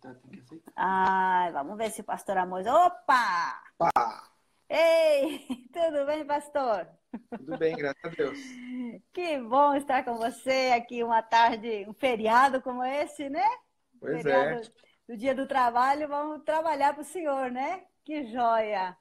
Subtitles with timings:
[0.00, 0.72] aceitar, tem que aceitar.
[0.76, 2.66] Ah, vamos ver se o pastor Amor.
[2.66, 3.62] Opa!
[3.78, 4.30] Pá!
[4.68, 6.86] Ei, tudo bem, pastor?
[7.36, 8.38] Tudo bem, graças a Deus.
[9.12, 13.44] Que bom estar com você aqui uma tarde, um feriado como esse, né?
[13.98, 15.12] Pois feriado é.
[15.12, 17.84] do dia do trabalho, vamos trabalhar para o senhor, né?
[18.04, 18.96] Que joia!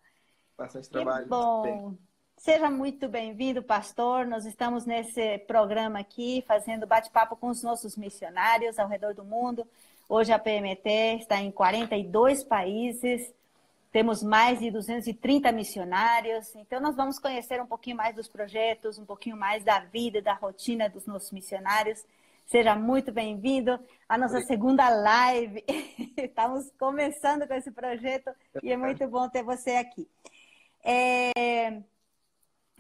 [0.58, 1.24] Bastante trabalho.
[1.24, 1.96] Que bom.
[2.36, 4.26] Seja muito bem-vindo, pastor.
[4.26, 9.68] Nós estamos nesse programa aqui, fazendo bate-papo com os nossos missionários ao redor do mundo.
[10.12, 10.90] Hoje a PMT
[11.20, 13.32] está em 42 países,
[13.92, 16.56] temos mais de 230 missionários.
[16.56, 20.34] Então, nós vamos conhecer um pouquinho mais dos projetos, um pouquinho mais da vida, da
[20.34, 22.04] rotina dos nossos missionários.
[22.48, 25.64] Seja muito bem-vindo à nossa segunda live.
[26.18, 28.32] Estamos começando com esse projeto
[28.64, 30.08] e é muito bom ter você aqui.
[30.84, 31.84] É...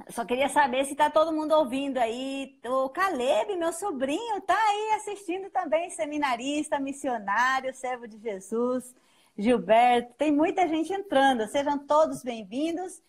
[0.07, 2.57] Só queria saber se está todo mundo ouvindo aí.
[2.65, 8.95] O Caleb, meu sobrinho, está aí assistindo também, seminarista, missionário, servo de Jesus.
[9.37, 11.47] Gilberto, tem muita gente entrando.
[11.47, 13.01] Sejam todos bem-vindos.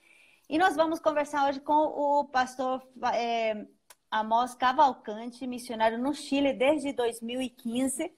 [0.48, 2.82] E nós vamos conversar hoje com o pastor
[3.14, 3.66] é,
[4.10, 8.12] Amos Cavalcante, missionário no Chile desde 2015.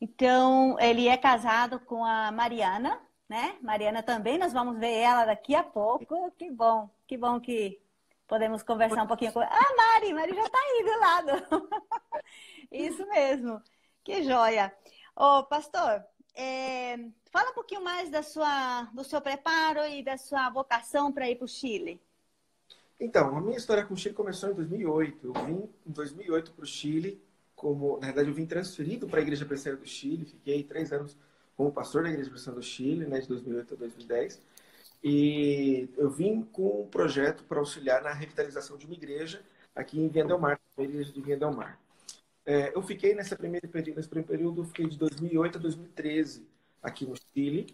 [0.00, 3.56] Então, ele é casado com a Mariana, né?
[3.60, 5.98] Mariana também, nós vamos ver ela daqui a pouco.
[6.38, 7.80] Que bom, que bom que
[8.26, 11.70] podemos conversar um pouquinho com Ah, Mari, Mari já está aí do lado.
[12.70, 13.62] Isso mesmo,
[14.02, 14.72] que joia.
[15.14, 16.98] Ô, pastor, é,
[17.30, 21.36] fala um pouquinho mais da sua, do seu preparo e da sua vocação para ir
[21.36, 22.00] para o Chile.
[22.98, 25.26] Então, a minha história com o Chile começou em 2008.
[25.26, 27.22] Eu vim em 2008 para o Chile,
[27.54, 30.24] como, na verdade, eu vim transferido para a Igreja Presbiteriana do Chile.
[30.24, 31.16] Fiquei três anos
[31.56, 34.40] como pastor da Igreja Presbiteriana do Chile, né, de 2008 a 2010.
[35.02, 39.42] E eu vim com um projeto para auxiliar na revitalização de uma igreja
[39.74, 41.78] aqui em Vindelmar, a igreja de Vindelmar.
[42.44, 46.46] É, eu fiquei nessa primeira período, nesse primeiro período, fiquei de 2008 a 2013
[46.82, 47.66] aqui no Chile.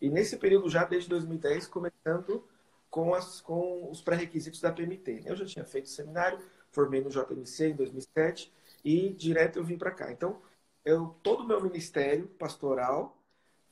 [0.00, 2.42] E nesse período, já desde 2010, começando
[2.88, 5.22] com, as, com os pré-requisitos da PMT.
[5.26, 6.38] Eu já tinha feito seminário,
[6.70, 8.52] formei no JMC em 2007
[8.84, 10.10] e direto eu vim para cá.
[10.10, 10.40] Então,
[10.84, 13.16] eu, todo o meu ministério pastoral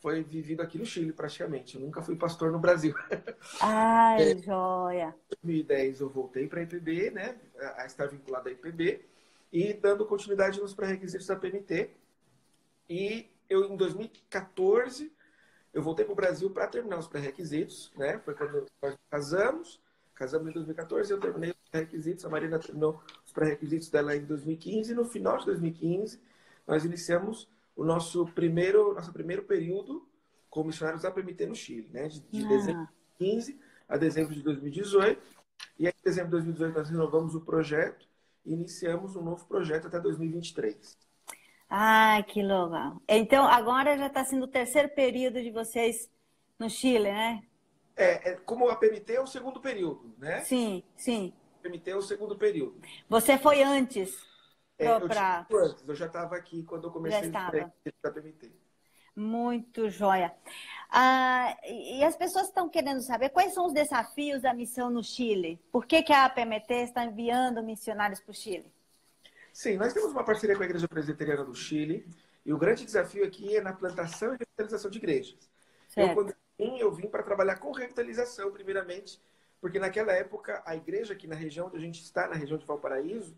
[0.01, 1.77] foi vivido aqui no Chile, praticamente.
[1.77, 2.95] Eu nunca fui pastor no Brasil.
[3.61, 5.15] Ai, é, joia!
[5.43, 7.37] Em 2010 eu voltei para a IPB, né?
[7.77, 9.05] A estar vinculado à IPB
[9.53, 11.91] e dando continuidade nos pré-requisitos da PMT.
[12.89, 15.13] E eu, em 2014,
[15.73, 18.19] eu voltei para o Brasil para terminar os pré-requisitos, né?
[18.25, 19.81] Foi quando nós casamos.
[20.15, 24.91] Casamos em 2014, eu terminei os pré-requisitos, a Marina terminou os pré-requisitos dela em 2015.
[24.91, 26.21] E no final de 2015,
[26.67, 27.49] nós iniciamos
[27.79, 30.05] o nosso primeiro, nosso primeiro período
[30.51, 32.09] como missionários da PMT no Chile, né?
[32.09, 32.49] De, de ah.
[32.49, 35.23] dezembro de 2015 a dezembro de 2018.
[35.79, 38.05] E aí, em dezembro de 2018, nós renovamos o projeto
[38.45, 40.99] e iniciamos um novo projeto até 2023.
[41.71, 43.01] Ah, que legal.
[43.09, 46.11] Então, agora já está sendo o terceiro período de vocês
[46.59, 47.43] no Chile, né?
[47.97, 50.41] É, é, como a PMT é o segundo período, né?
[50.41, 51.33] Sim, sim.
[51.61, 52.81] A PMT é o segundo período.
[53.09, 54.27] Você foi antes?
[54.79, 55.47] É, eu, pra...
[55.51, 58.53] eu já estava aqui quando eu comecei a PMT.
[59.17, 60.33] Muito joia.
[60.89, 65.61] Ah, e as pessoas estão querendo saber quais são os desafios da missão no Chile?
[65.73, 68.73] Por que, que a PMT está enviando missionários para o Chile?
[69.53, 72.07] Sim, nós temos uma parceria com a Igreja Presbiteriana do Chile
[72.47, 75.51] e o grande desafio aqui é na plantação e revitalização de igrejas.
[75.89, 76.11] Certo.
[76.11, 79.21] Eu, quando vim, eu vim para trabalhar com revitalização, primeiramente,
[79.61, 82.65] porque naquela época a igreja aqui na região onde a gente está, na região de
[82.65, 83.37] Valparaíso,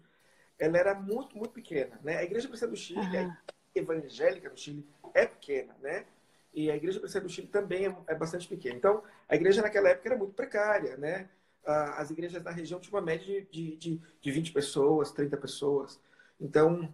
[0.60, 1.98] ela era muito, muito pequena.
[2.04, 2.18] Né?
[2.18, 3.30] A Igreja Presbiteriana do Chile, uhum.
[3.32, 6.04] a evangélica do Chile, é pequena, né?
[6.52, 8.76] E a Igreja Presbiteriana do Chile também é, é, bastante pequena.
[8.76, 11.28] Então, a igreja naquela época era muito precária, né?
[11.64, 16.00] As igrejas na região tinham uma média de, de, de 20 pessoas, 30 pessoas.
[16.40, 16.92] Então,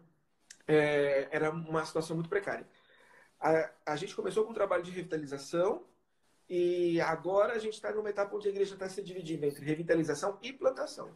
[0.67, 2.67] é, era uma situação muito precária.
[3.41, 5.85] A, a, gente começou com um trabalho de revitalização
[6.49, 10.39] e agora a gente está numa etapa onde a igreja está se dividindo entre revitalização
[10.43, 11.11] e plantação.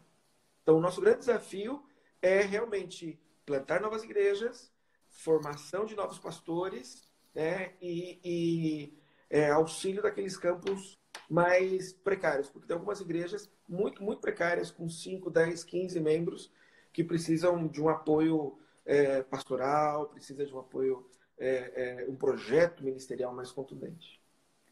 [0.62, 1.84] Então, o nosso grande desafio
[2.22, 4.72] é realmente plantar novas igrejas,
[5.08, 12.74] formação de novos pastores né, e, e é, auxílio daqueles campos mais precários, porque tem
[12.74, 16.52] algumas igrejas muito, muito precárias, com 5, 10, 15 membros,
[16.92, 21.08] que precisam de um apoio é, pastoral, precisa de um apoio,
[21.38, 24.20] é, é, um projeto ministerial mais contundente.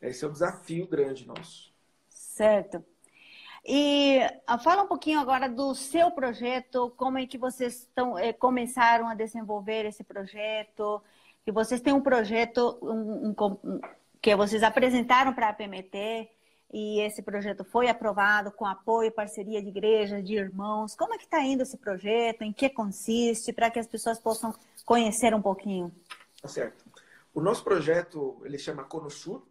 [0.02, 1.72] Esse é o desafio grande nosso.
[2.08, 2.84] Certo.
[3.70, 8.32] E ah, fala um pouquinho agora do seu projeto, como é que vocês estão, é,
[8.32, 11.02] começaram a desenvolver esse projeto,
[11.44, 13.80] que vocês têm um projeto um, um,
[14.22, 16.30] que vocês apresentaram para a PMT,
[16.72, 20.96] e esse projeto foi aprovado com apoio, parceria de igrejas, de irmãos.
[20.96, 22.40] Como é que está indo esse projeto?
[22.40, 23.52] Em que consiste?
[23.52, 24.54] Para que as pessoas possam
[24.86, 25.92] conhecer um pouquinho.
[26.40, 26.86] Tá certo.
[27.34, 29.42] O nosso projeto, ele chama Conosur,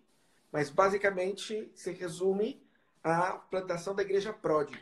[0.52, 2.66] mas basicamente se resume
[3.16, 4.82] à plantação da igreja pródigo,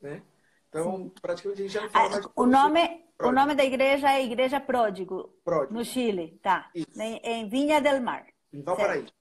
[0.00, 0.22] né?
[0.68, 1.12] Então, Sim.
[1.22, 4.24] praticamente a gente já não fala ah, mais o nome O nome da igreja é
[4.24, 5.72] Igreja Pródigo, Pródigo.
[5.72, 6.68] no Chile, tá?
[6.74, 8.26] Em, em, Vinha del Mar.
[8.52, 9.04] Em Valparaíso.
[9.04, 9.14] Certo.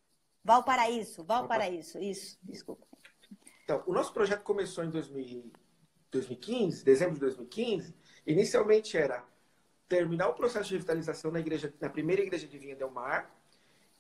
[0.44, 2.86] Valparaíso, Valparaíso, isso, desculpa.
[3.64, 7.96] Então, o nosso projeto começou em 2015, dezembro de 2015.
[8.26, 9.24] Inicialmente era
[9.88, 13.32] terminar o processo de revitalização na igreja, na primeira igreja de Vinha del Mar,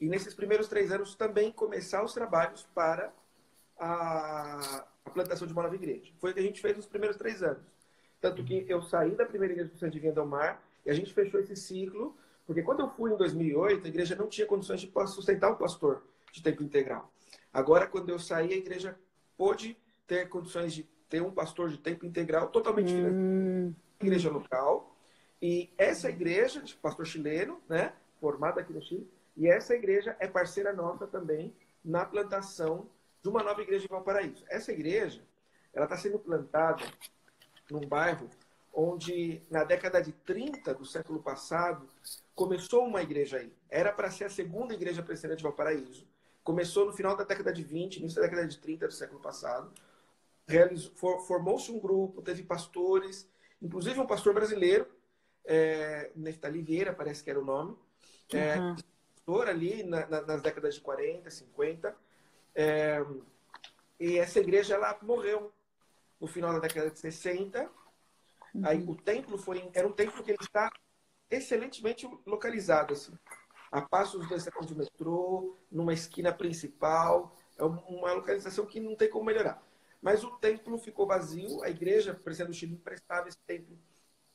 [0.02, 3.14] e nesses primeiros três anos também começar os trabalhos para
[3.78, 6.12] a, a plantação de uma nova igreja.
[6.20, 7.64] Foi o que a gente fez nos primeiros três anos.
[8.22, 11.40] Tanto que eu saí da primeira igreja de Vinha del Mar e a gente fechou
[11.40, 12.16] esse ciclo,
[12.46, 16.04] porque quando eu fui em 2008, a igreja não tinha condições de sustentar um pastor
[16.32, 17.12] de tempo integral.
[17.52, 18.98] Agora, quando eu saí, a igreja
[19.38, 19.78] pôde
[20.08, 23.74] ter condições de ter um pastor de tempo integral totalmente hum.
[24.02, 24.96] igreja local.
[25.42, 30.28] E essa igreja, de pastor chileno, né, formada aqui no Chile, e essa igreja é
[30.28, 31.54] parceira nossa também
[31.84, 32.88] na plantação
[33.24, 34.44] de uma nova igreja em Valparaíso.
[34.50, 35.24] Essa igreja,
[35.74, 36.84] ela está sendo plantada
[37.72, 38.30] num bairro
[38.74, 41.88] onde, na década de 30 do século passado,
[42.36, 43.54] começou uma igreja aí.
[43.70, 46.06] Era para ser a segunda igreja presbiteriana de Valparaíso.
[46.44, 49.72] Começou no final da década de 20, início da década de 30 do século passado.
[50.96, 53.30] For, Formou-se um grupo, teve pastores,
[53.62, 54.86] inclusive um pastor brasileiro,
[55.46, 57.78] é, Neftali Vieira, parece que era o nome,
[58.34, 58.76] é, uhum.
[58.76, 61.96] pastor ali na, na, nas décadas de 40, 50.
[62.56, 63.04] É,
[64.00, 65.52] e essa igreja ela morreu
[66.20, 67.70] no final da década de 60.
[68.54, 68.62] Uhum.
[68.66, 70.72] Aí o templo foi era um templo que ele está
[71.30, 73.18] excelentemente localizado assim
[73.74, 77.36] a passos dois segundos de metrô, numa esquina principal.
[77.58, 79.64] É uma localização que não tem como melhorar.
[80.00, 83.76] Mas o templo ficou vazio, a igreja, presidente do Chile, emprestava esse templo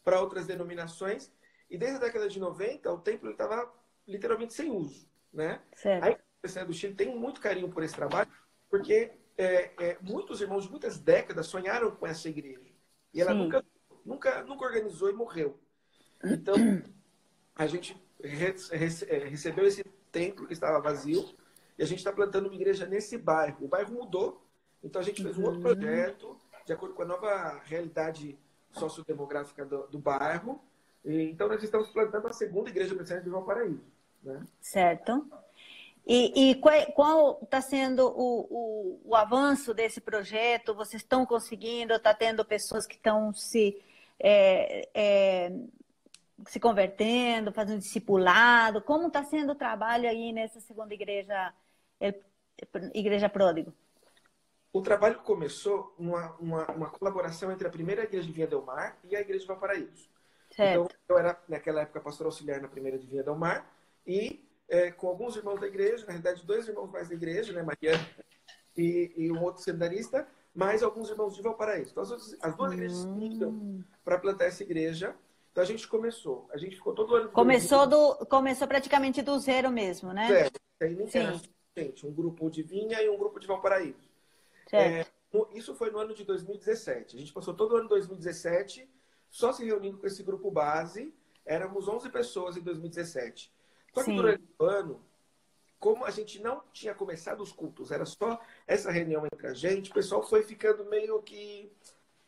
[0.02, 1.30] para outras denominações.
[1.70, 3.72] E desde a década de 90, o templo estava
[4.08, 5.08] literalmente sem uso.
[5.32, 5.62] Né?
[5.72, 6.04] Certo.
[6.04, 6.10] A
[6.42, 8.30] igreja do Chile tem muito carinho por esse trabalho,
[8.70, 12.72] porque é, é, muitos irmãos de muitas décadas sonharam com essa igreja.
[13.12, 13.64] E ela nunca,
[14.04, 15.58] nunca, nunca organizou e morreu.
[16.24, 16.54] Então,
[17.54, 21.24] a gente é, recebeu esse templo que estava vazio
[21.78, 23.64] e a gente está plantando uma igreja nesse bairro.
[23.64, 24.44] O bairro mudou,
[24.82, 25.62] então a gente fez um outro uhum.
[25.62, 26.36] projeto
[26.66, 28.38] de acordo com a nova realidade
[28.72, 30.60] sociodemográfica do, do bairro.
[31.04, 33.84] E, então nós estamos plantando a segunda igreja presbiteriana de Valparaíso.
[34.22, 34.44] Né?
[34.60, 35.26] Certo.
[36.10, 36.54] E, e
[36.94, 40.74] qual está sendo o, o, o, avanço desse projeto?
[40.74, 41.92] Vocês estão conseguindo?
[41.92, 43.78] Está tendo pessoas que estão se
[44.18, 45.52] é, é,
[46.46, 48.80] se convertendo, fazendo discipulado?
[48.80, 51.52] Como está sendo o trabalho aí nessa segunda igreja,
[52.00, 52.14] é,
[52.94, 53.74] Igreja Pródigo?
[54.72, 58.98] O trabalho começou uma, uma, uma, colaboração entre a primeira igreja de Vinha Del Mar
[59.04, 60.08] e a igreja de Valparaíso.
[60.50, 60.88] Certo.
[61.04, 63.70] Então, eu era, naquela época, pastor auxiliar na primeira de Vinha Del Mar
[64.06, 67.62] e é, com alguns irmãos da igreja, na realidade, dois irmãos mais da igreja, né,
[67.62, 67.94] Maria
[68.76, 71.90] e, e um outro seminarista, mais alguns irmãos de Valparaíso.
[71.92, 72.74] Então, as, as duas hum.
[72.74, 75.16] igrejas se uniram para plantar essa igreja
[75.58, 76.48] então a gente começou.
[76.52, 77.30] A gente ficou todo ano.
[77.30, 80.28] Começou, do, começou praticamente do zero mesmo, né?
[80.28, 80.60] Certo.
[80.80, 81.40] Aí nem Sim.
[81.76, 83.98] gente, um grupo de Vinha e um grupo de Valparaíso.
[84.68, 85.10] Certo.
[85.34, 87.16] É, isso foi no ano de 2017.
[87.16, 88.88] A gente passou todo o ano de 2017
[89.28, 91.12] só se reunindo com esse grupo base.
[91.44, 93.52] Éramos 11 pessoas em 2017.
[93.94, 94.16] Só que Sim.
[94.16, 95.04] durante o ano,
[95.78, 99.90] como a gente não tinha começado os cultos, era só essa reunião entre a gente,
[99.90, 101.72] o pessoal foi ficando meio que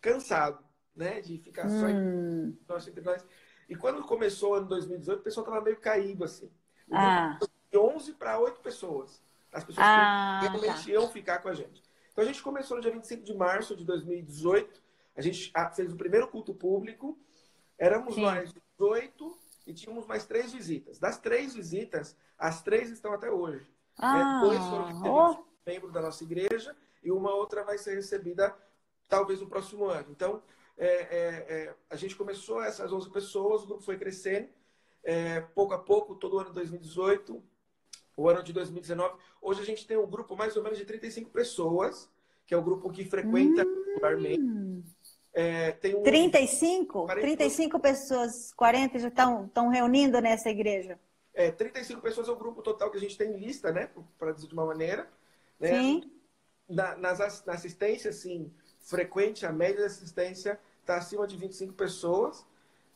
[0.00, 1.20] cansado né?
[1.20, 2.56] De ficar só hum.
[2.86, 3.24] entre nós.
[3.68, 6.50] E quando começou o ano 2018, o pessoal estava meio caído, assim.
[6.90, 7.38] Ah.
[7.70, 9.22] De 11 para 8 pessoas.
[9.52, 10.90] As pessoas ah, que realmente tá.
[10.90, 11.82] iam ficar com a gente.
[12.12, 14.82] Então a gente começou no dia 25 de março de 2018.
[15.16, 17.18] A gente fez o primeiro culto público.
[17.78, 18.22] Éramos Sim.
[18.22, 20.98] nós 18 e tínhamos mais três visitas.
[20.98, 23.66] Das três visitas, as três estão até hoje.
[23.98, 25.44] Ah, é, dois foram oh.
[25.68, 28.56] membros da nossa igreja e uma outra vai ser recebida
[29.08, 30.08] talvez no próximo ano.
[30.10, 30.42] Então,
[30.78, 34.48] é, é, é, a gente começou essas 11 pessoas, o grupo foi crescendo,
[35.02, 37.42] é, pouco a pouco, todo o ano de 2018,
[38.16, 39.18] o ano de 2019.
[39.42, 42.08] Hoje a gente tem um grupo mais ou menos de 35 pessoas,
[42.46, 43.84] que é o grupo que frequenta hum.
[43.86, 44.59] regularmente.
[45.32, 46.02] É, tem um...
[46.02, 47.06] 35?
[47.06, 47.20] 40...
[47.20, 50.98] 35 pessoas, 40 já estão reunindo nessa igreja.
[51.32, 53.88] É, 35 pessoas é o grupo total que a gente tem em lista, né?
[54.18, 55.08] Para dizer de uma maneira.
[55.58, 55.68] Né?
[55.68, 56.10] Sim.
[56.68, 62.44] Na, nas, na assistência, sim, frequente, a média de assistência está acima de 25 pessoas,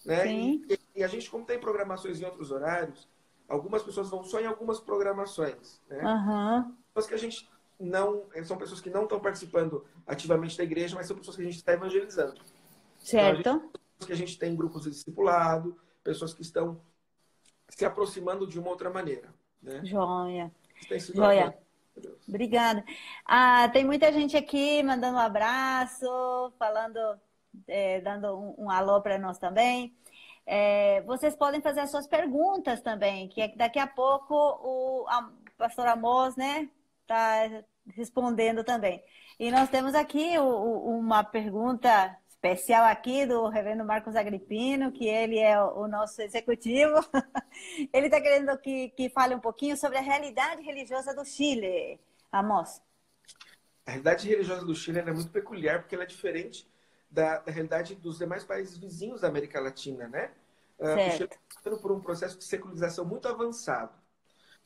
[0.04, 0.30] né?
[0.32, 3.08] E, e, a gente, como tem programações em outros horários,
[3.48, 6.02] algumas pessoas vão só em algumas programações, né?
[6.02, 6.74] Uhum.
[6.92, 8.24] Pessoas que a gente não...
[8.44, 11.56] são pessoas que não estão participando ativamente da igreja, mas são pessoas que a gente
[11.56, 12.40] está evangelizando.
[12.98, 13.40] Certo.
[13.40, 16.80] Então, gente, que a gente tem grupos de discipulado, pessoas que estão
[17.68, 19.34] se aproximando de uma outra maneira.
[19.62, 19.80] Né?
[19.84, 20.52] Joia.
[21.14, 21.58] Joia.
[22.28, 22.84] Obrigada.
[23.24, 26.98] Ah, tem muita gente aqui mandando um abraço, falando,
[27.68, 29.94] é, dando um, um alô para nós também.
[30.46, 35.30] É, vocês podem fazer as suas perguntas também, que é daqui a pouco o a,
[35.56, 36.68] pastor Amos, né,
[37.04, 39.02] está respondendo também.
[39.38, 45.06] E nós temos aqui o, o, uma pergunta especial aqui do reverendo Marcos Agripino, que
[45.06, 46.94] ele é o nosso executivo.
[47.92, 52.00] ele está querendo que, que fale um pouquinho sobre a realidade religiosa do Chile.
[52.32, 52.82] Amos.
[53.86, 56.68] A realidade religiosa do Chile é muito peculiar, porque ela é diferente
[57.10, 60.30] da, da, realidade dos demais países vizinhos da América Latina, né?
[60.78, 63.92] Uh, o Chile está passando por um processo de secularização muito avançado.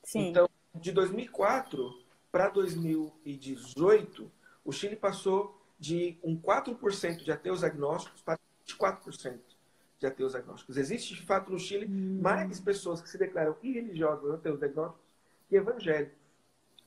[0.03, 0.29] Sim.
[0.29, 4.31] Então, de 2004 para 2018,
[4.65, 9.39] o Chile passou de um 4% de ateus agnósticos para 24%
[9.99, 10.77] de ateus agnósticos.
[10.77, 12.21] Existe, de fato, no Chile hum.
[12.21, 15.05] mais pessoas que se declaram irreligiosas, ateus agnósticos,
[15.49, 16.19] que evangélicos.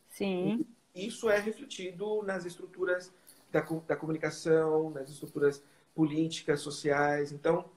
[0.10, 0.66] Sim.
[0.94, 3.12] E isso é refletido nas estruturas
[3.52, 5.64] da, da comunicação, nas estruturas
[5.96, 7.32] políticas, sociais.
[7.32, 7.70] Então,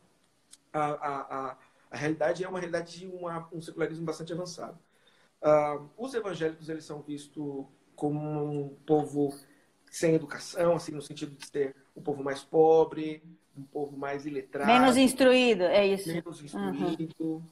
[0.73, 1.56] a, a, a,
[1.90, 4.78] a realidade é uma realidade de uma, um secularismo bastante avançado.
[5.44, 9.34] Uh, os evangélicos eles são vistos como um povo
[9.90, 13.22] sem educação, assim, no sentido de ser um povo mais pobre,
[13.56, 14.66] um povo mais iletrado.
[14.66, 16.08] Menos instruído, é isso.
[16.08, 17.42] Menos instruído, uhum.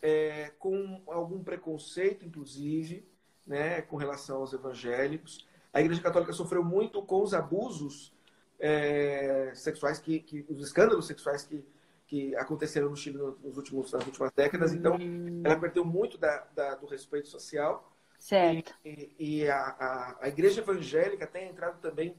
[0.00, 3.06] é, com algum preconceito, inclusive,
[3.46, 5.46] né, com relação aos evangélicos.
[5.72, 8.12] A Igreja Católica sofreu muito com os abusos
[8.58, 11.64] é, sexuais, que, que, os escândalos sexuais que,
[12.12, 14.74] que aconteceram no Chile nos últimos, nas últimas décadas.
[14.74, 15.40] Então, hum.
[15.42, 17.90] ela perdeu muito da, da, do respeito social.
[18.18, 18.74] Certo.
[18.84, 22.14] E, e a, a, a, igreja evangélica tem entrado também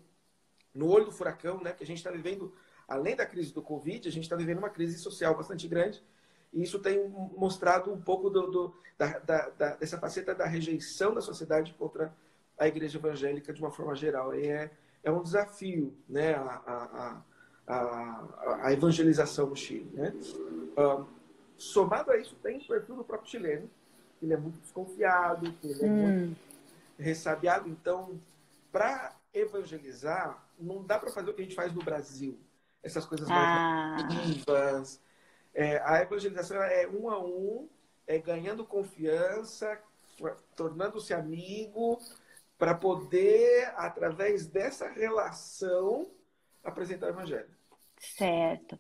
[0.74, 1.74] no olho do furacão, né?
[1.74, 2.56] Que a gente está vivendo,
[2.88, 6.04] além da crise do Covid, a gente está vivendo uma crise social bastante grande.
[6.52, 7.08] E isso tem
[7.38, 12.12] mostrado um pouco do, do da, da, da, dessa faceta da rejeição da sociedade contra
[12.58, 14.34] a igreja evangélica de uma forma geral.
[14.34, 14.72] E é,
[15.04, 16.34] é um desafio, né?
[16.34, 17.24] A, a,
[17.68, 20.14] a, a evangelização no Chile, né?
[20.78, 21.06] Um,
[21.58, 23.70] somado a isso, tem o perfil do próprio chileno,
[24.22, 26.18] ele é muito desconfiado, que ele é hum.
[26.18, 26.40] muito
[26.98, 27.70] ressabiado.
[27.70, 28.20] Então,
[28.72, 32.40] para evangelizar, não dá para fazer o que a gente faz no Brasil.
[32.82, 34.08] Essas coisas mais ah.
[34.10, 35.00] vivas.
[35.54, 37.70] É, a evangelização é um a um,
[38.08, 39.80] é ganhando confiança,
[40.56, 42.00] tornando-se amigo,
[42.58, 46.10] para poder, através dessa relação,
[46.64, 47.50] apresentar o evangelho.
[48.00, 48.80] Certo.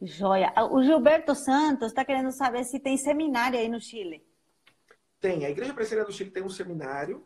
[0.00, 0.52] Joia.
[0.70, 4.26] O Gilberto Santos está querendo saber se tem seminário aí no Chile.
[5.20, 5.44] Tem.
[5.44, 7.24] A Igreja Presbiteriana do Chile tem um seminário.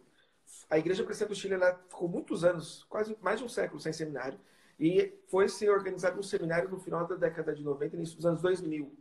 [0.71, 3.93] A Igreja Presbiteriana do Chile ela ficou muitos anos, quase mais de um século sem
[3.93, 4.39] seminário.
[4.79, 8.41] E foi se organizado um seminário no final da década de 90, início dos anos
[8.41, 8.97] 2000.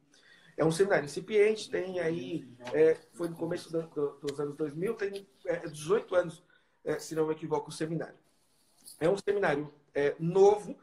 [0.57, 4.95] É um seminário incipiente, tem aí, é, foi no começo do, do, dos anos 2000,
[4.95, 6.43] tem é, 18 anos,
[6.83, 8.17] é, se não me equivoco, o seminário.
[8.99, 10.75] É um seminário é, novo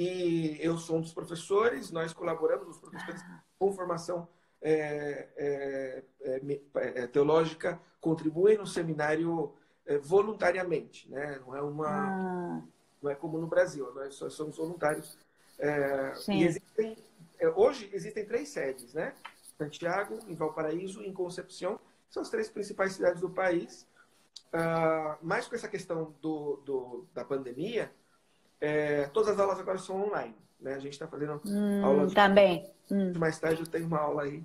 [0.00, 3.20] e eu sou um dos professores, nós colaboramos, os professores
[3.58, 4.28] com formação
[4.62, 6.40] é é, é,
[6.74, 9.52] é, teológica contribuem no seminário
[9.84, 11.40] é, voluntariamente, né?
[11.44, 12.62] Não é uma, ah.
[13.02, 15.18] não é como no Brasil, nós só somos voluntários.
[16.28, 16.96] e existem,
[17.56, 19.12] hoje existem três sedes, né?
[19.58, 21.76] Santiago, em Valparaíso e em Concepción,
[22.08, 23.84] são as três principais cidades do país.
[24.54, 27.92] Uh, mais com essa questão do, do da pandemia,
[28.60, 30.34] é, todas as aulas agora são online.
[30.60, 30.74] Né?
[30.74, 32.14] A gente está fazendo hum, aula de...
[32.14, 32.70] Também.
[32.90, 33.12] Hum.
[33.18, 34.42] Mais tarde eu tenho uma aula aí.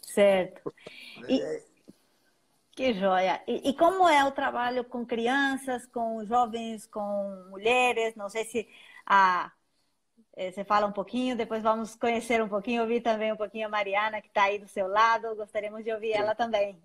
[0.00, 0.72] Certo.
[1.28, 1.62] E, é...
[2.72, 3.42] Que joia.
[3.46, 8.14] E, e, como é o trabalho com crianças, com jovens, com mulheres?
[8.14, 8.68] Não sei se
[9.06, 9.50] a,
[10.34, 13.70] é, você fala um pouquinho, depois vamos conhecer um pouquinho, ouvir também um pouquinho a
[13.70, 15.34] Mariana, que está aí do seu lado.
[15.34, 16.18] Gostaríamos de ouvir Sim.
[16.18, 16.78] ela também.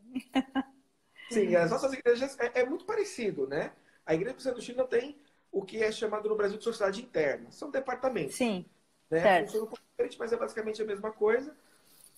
[1.30, 3.72] Sim, as nossas igrejas é, é muito parecido, né?
[4.06, 5.18] A Igreja do Chile não tem
[5.52, 7.52] o que é chamado no Brasil de sociedade interna.
[7.52, 8.36] São departamentos.
[8.36, 8.66] Sim.
[9.10, 9.22] Né?
[9.22, 9.46] Certo.
[9.46, 11.56] Funciona um pouco diferente, mas é basicamente a mesma coisa.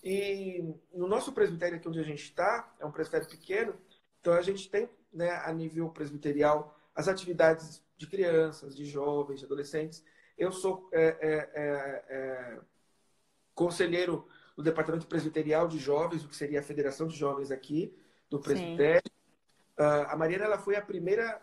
[0.02, 0.62] E
[0.92, 3.74] no nosso presbitério aqui onde a gente está, é um presbitério pequeno,
[4.20, 9.46] então a gente tem, né, a nível presbiterial, as atividades de crianças, de jovens, de
[9.46, 10.04] adolescentes.
[10.36, 12.60] Eu sou é, é, é, é
[13.54, 17.96] conselheiro do Departamento Presbiterial de Jovens, o que seria a Federação de Jovens aqui
[18.28, 19.10] do presbitério.
[19.78, 21.40] Uh, a Mariana ela foi a primeira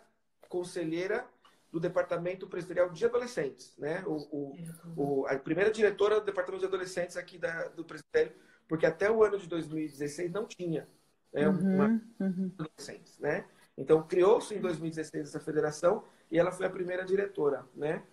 [0.48, 1.28] conselheira
[1.72, 4.04] do Departamento Presbiterial de Adolescentes, né?
[4.06, 4.58] O, o,
[4.96, 8.34] o, a primeira diretora do Departamento de Adolescentes aqui da, do Presbitério,
[8.68, 10.88] porque até o ano de 2016 não tinha
[11.34, 12.52] né, uhum, uma uhum.
[12.60, 13.46] adolescentes, né?
[13.78, 18.04] Então criou-se em 2016 essa federação e ela foi a primeira diretora, né?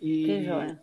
[0.00, 0.82] E, que joia.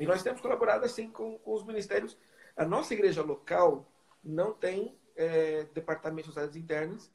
[0.00, 2.18] e nós temos colaborado assim com, com os ministérios.
[2.56, 3.88] A nossa igreja local
[4.22, 7.12] não tem é, departamento de sociedades internas,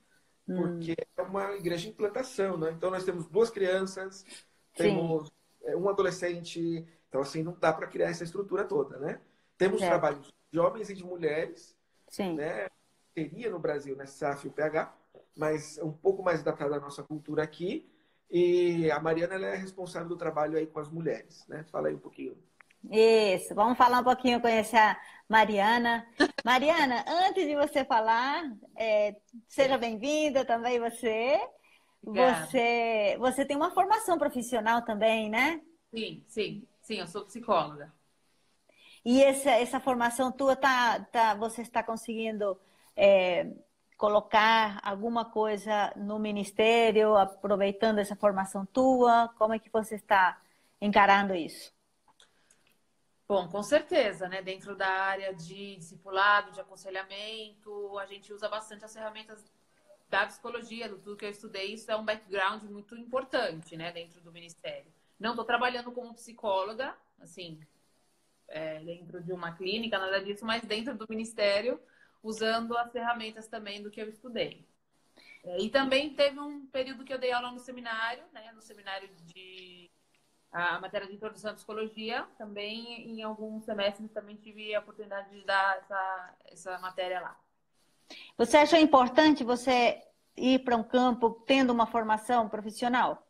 [0.48, 0.56] hum.
[0.58, 2.72] porque é uma igreja em implantação, né?
[2.72, 4.26] Então nós temos duas crianças,
[4.76, 5.34] temos Sim.
[5.64, 9.20] É, um adolescente, então assim não dá para criar essa estrutura toda, né?
[9.58, 9.88] Temos é.
[9.88, 11.76] trabalhos de homens e de mulheres,
[12.08, 12.36] Sim.
[12.36, 12.68] né?
[13.14, 14.94] Teria no Brasil, né, SAF e o PH,
[15.36, 17.88] mas um pouco mais adaptado à nossa cultura aqui.
[18.30, 21.66] E a Mariana é responsável do trabalho aí com as mulheres, né?
[21.66, 22.38] Fala aí um pouquinho.
[22.90, 26.06] Isso, vamos falar um pouquinho, conhecer a Mariana.
[26.44, 28.44] Mariana, antes de você falar,
[28.76, 29.16] é,
[29.48, 31.40] seja bem-vinda também você.
[32.04, 35.62] Você, você tem uma formação profissional também, né?
[35.94, 37.94] Sim, sim, sim, eu sou psicóloga.
[39.06, 42.60] E essa, essa formação tua, tá, tá, você está conseguindo
[42.96, 43.48] é,
[43.98, 49.30] colocar alguma coisa no ministério, aproveitando essa formação tua?
[49.38, 50.42] Como é que você está
[50.80, 51.72] encarando isso?
[53.32, 54.42] Bom, com certeza, né?
[54.42, 59.42] Dentro da área de discipulado, de aconselhamento, a gente usa bastante as ferramentas
[60.10, 61.74] da psicologia, do tudo que eu estudei.
[61.74, 63.90] Isso é um background muito importante, né?
[63.94, 64.92] Dentro do ministério.
[65.18, 67.58] Não estou trabalhando como psicóloga, assim,
[68.50, 71.80] é, dentro de uma clínica, nada disso, mas dentro do ministério,
[72.22, 74.68] usando as ferramentas também do que eu estudei.
[75.46, 78.52] É, e também teve um período que eu dei aula no seminário, né?
[78.52, 79.90] No seminário de
[80.52, 82.28] a matéria de introdução à psicologia.
[82.38, 87.40] Também, em alguns semestres, também tive a oportunidade de dar essa, essa matéria lá.
[88.38, 90.02] Você achou importante você
[90.36, 93.28] ir para um campo tendo uma formação profissional?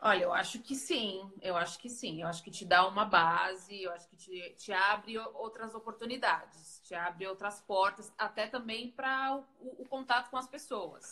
[0.00, 2.20] Olha, eu acho que sim, eu acho que sim.
[2.20, 6.82] Eu acho que te dá uma base, eu acho que te, te abre outras oportunidades,
[6.84, 11.10] te abre outras portas, até também para o, o contato com as pessoas.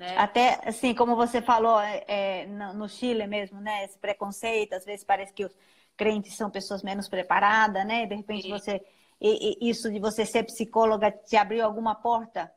[0.00, 0.16] Né?
[0.16, 3.84] Até, assim, como você falou, é, é no Chile mesmo, né?
[3.84, 5.56] Esse preconceito, às vezes parece que os
[5.96, 8.06] crentes são pessoas menos preparadas, né?
[8.06, 8.48] De repente sim.
[8.48, 8.80] você,
[9.20, 12.52] e, e isso de você ser psicóloga te abriu alguma porta?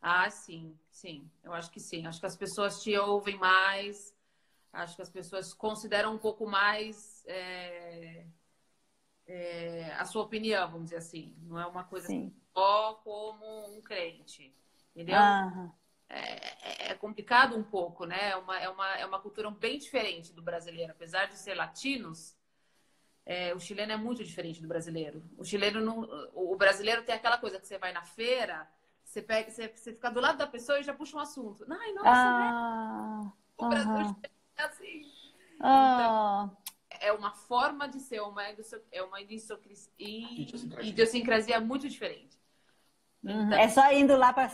[0.00, 1.30] Ah, sim, sim.
[1.42, 2.06] Eu acho que sim.
[2.06, 4.14] Acho que as pessoas te ouvem mais,
[4.72, 8.26] acho que as pessoas consideram um pouco mais é,
[9.26, 11.34] é, a sua opinião, vamos dizer assim.
[11.42, 12.08] Não é uma coisa
[12.54, 14.54] só como um crente,
[14.94, 15.34] entendeu?
[15.48, 15.72] Aham
[16.08, 18.30] é, é, complicado um pouco, né?
[18.30, 20.92] É uma, é, uma, é uma cultura bem diferente do brasileiro.
[20.92, 22.36] Apesar de ser latinos,
[23.26, 25.22] é, o chileno é muito diferente do brasileiro.
[25.36, 28.68] O chileno não, o brasileiro tem aquela coisa que você vai na feira,
[29.04, 31.64] você pega, você, você fica do lado da pessoa e já puxa um assunto.
[31.70, 33.32] Ai, nossa, ah, né?
[33.56, 34.16] O Brasil
[34.56, 35.02] é assim.
[35.60, 36.50] Ah.
[36.50, 36.64] Então,
[37.00, 38.42] é uma forma de ser, uma,
[38.92, 39.20] é uma
[40.80, 42.38] idiosincrasia muito diferente.
[43.24, 43.46] Uhum.
[43.46, 43.58] Então...
[43.58, 44.48] É só indo lá para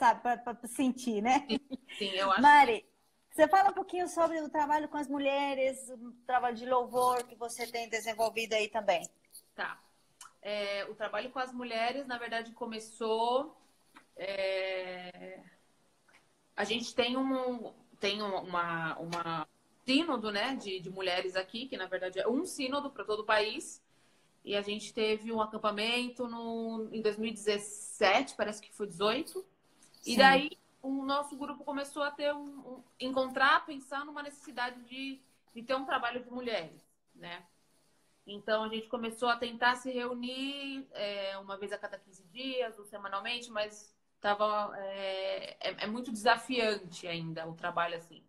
[0.66, 1.46] sentir, né?
[1.48, 1.58] Sim,
[1.98, 2.42] sim, eu acho.
[2.42, 2.86] Mari,
[3.30, 7.34] você fala um pouquinho sobre o trabalho com as mulheres, o trabalho de louvor que
[7.34, 9.08] você tem desenvolvido aí também.
[9.54, 9.80] Tá.
[10.42, 13.56] É, o trabalho com as mulheres, na verdade, começou.
[14.16, 15.40] É...
[16.56, 19.48] A gente tem um tem uma, uma
[19.84, 23.26] sínodo né, de, de mulheres aqui, que na verdade é um sínodo para todo o
[23.26, 23.82] país.
[24.44, 29.44] E a gente teve um acampamento no, em 2017, parece que foi 18.
[30.00, 30.12] Sim.
[30.12, 30.50] E daí
[30.82, 35.20] o nosso grupo começou a ter um, um, encontrar, pensar numa necessidade de,
[35.54, 36.82] de ter um trabalho de mulheres,
[37.14, 37.44] né?
[38.26, 42.78] Então a gente começou a tentar se reunir é, uma vez a cada 15 dias
[42.78, 48.22] ou semanalmente, mas tava, é, é, é muito desafiante ainda o trabalho assim.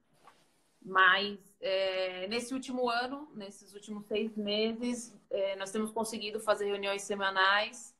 [0.84, 7.04] Mas é, nesse último ano, nesses últimos seis meses, é, nós temos conseguido fazer reuniões
[7.04, 7.96] semanais.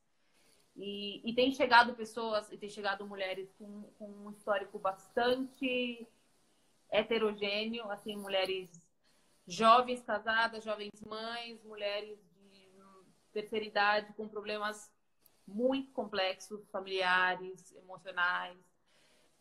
[0.76, 6.08] E, e, tem chegado pessoas, e tem chegado mulheres com, com um histórico bastante
[6.90, 8.70] heterogêneo, assim, mulheres
[9.46, 12.18] jovens casadas, jovens mães, mulheres
[12.50, 12.72] de
[13.34, 14.92] terceira idade com problemas
[15.48, 18.58] muito complexos, familiares, emocionais,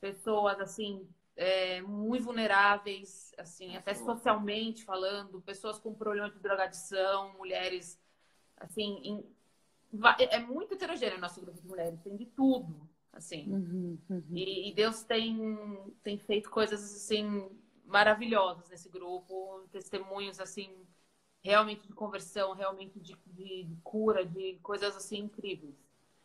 [0.01, 7.99] pessoas assim é, muito vulneráveis, assim, até socialmente falando, pessoas com problemas de drogadição, mulheres,
[8.57, 9.25] assim, em,
[10.19, 13.53] é muito heterogêneo o nosso grupo de mulheres, tem de tudo, assim.
[13.53, 14.25] Uhum, uhum.
[14.33, 17.51] E, e, Deus tem, tem feito coisas, assim,
[17.85, 20.71] maravilhosas nesse grupo, testemunhos, assim,
[21.43, 25.75] realmente de conversão, realmente de, de, de cura, de coisas, assim, incríveis.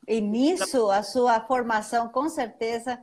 [0.07, 3.01] E nisso, a sua formação, com certeza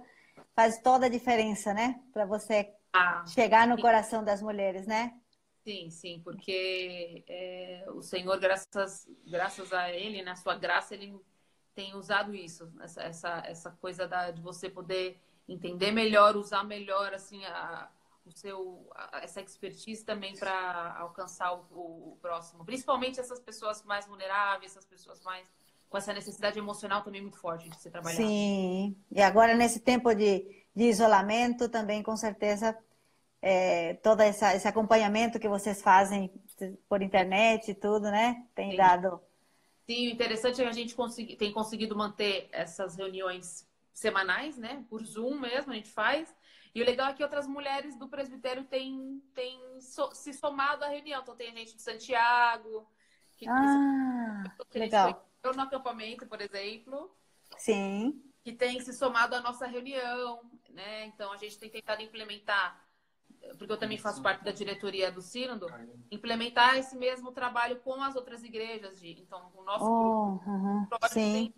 [0.55, 2.01] faz toda a diferença, né?
[2.13, 3.83] Para você ah, chegar no sim.
[3.83, 5.19] coração das mulheres, né?
[5.65, 11.17] Sim, sim, porque é, o Senhor, graças, graças a Ele, na sua graça, Ele
[11.75, 17.15] tem usado isso, essa, essa, essa coisa da, de você poder entender melhor, usar melhor
[17.15, 17.89] assim a,
[18.27, 23.83] o seu, a, essa expertise também para alcançar o, o, o, próximo, principalmente essas pessoas
[23.85, 25.49] mais vulneráveis, essas pessoas mais
[25.93, 28.25] com essa necessidade emocional também muito forte de ser trabalhado.
[28.25, 32.77] Sim, e agora nesse tempo de, de isolamento também, com certeza,
[33.43, 36.33] é, todo essa, esse acompanhamento que vocês fazem
[36.89, 38.47] por internet e tudo, né?
[38.55, 38.77] Tem Sim.
[38.79, 39.21] dado.
[39.87, 44.83] Sim, o interessante é que a gente consegui, tem conseguido manter essas reuniões semanais, né?
[44.89, 46.35] Por Zoom mesmo, a gente faz.
[46.75, 50.89] E o legal é que outras mulheres do presbitério têm, têm so, se somado à
[50.89, 51.21] reunião.
[51.21, 52.87] Então tem gente de Santiago.
[53.37, 55.29] Que, ah, que legal.
[55.43, 57.11] Eu no acampamento, por exemplo.
[57.59, 58.23] Sim.
[58.45, 61.07] Que tem se somado à nossa reunião, né?
[61.07, 62.85] Então a gente tem tentado implementar,
[63.59, 65.67] porque eu também faço parte da diretoria do Sínodo,
[66.11, 69.03] implementar esse mesmo trabalho com as outras igrejas.
[69.03, 71.13] Então, o nosso oh, grupo uh -huh.
[71.13, 71.55] tem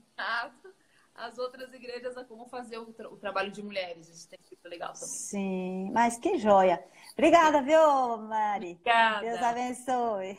[1.14, 4.08] as outras igrejas a como fazer o, tra o, trabalho de mulheres.
[4.08, 5.08] Isso tem sido legal também.
[5.08, 6.84] Sim, mas que joia.
[7.16, 8.72] Obrigada, viu, Mari?
[8.72, 9.20] Obrigada.
[9.20, 10.38] Deus abençoe.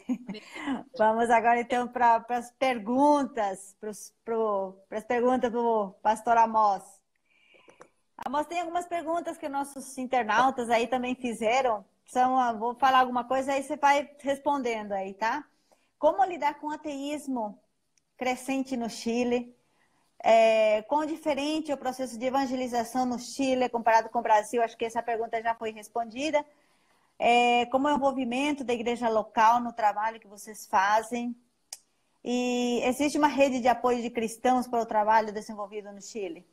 [0.98, 6.84] Vamos agora então para as perguntas, para as perguntas do pastor Amós.
[8.18, 11.86] Amós, tem algumas perguntas que nossos internautas aí também fizeram.
[12.06, 15.46] São, vou falar alguma coisa, aí você vai respondendo aí, tá?
[15.98, 17.58] Como lidar com o ateísmo
[18.18, 19.56] crescente no Chile?
[20.22, 24.62] É, quão diferente é o processo de evangelização no Chile comparado com o Brasil?
[24.62, 26.46] Acho que essa pergunta já foi respondida.
[27.17, 31.36] É, como é o envolvimento da igreja local no trabalho que vocês fazem?
[32.23, 36.45] E existe uma rede de apoio de cristãos para o trabalho desenvolvido no Chile?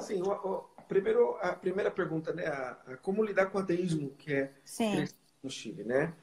[0.00, 2.46] Sim, o, o, primeiro, a primeira pergunta, né?
[2.46, 5.04] A, a como lidar com o ateísmo que é Sim.
[5.42, 6.14] no Chile, né?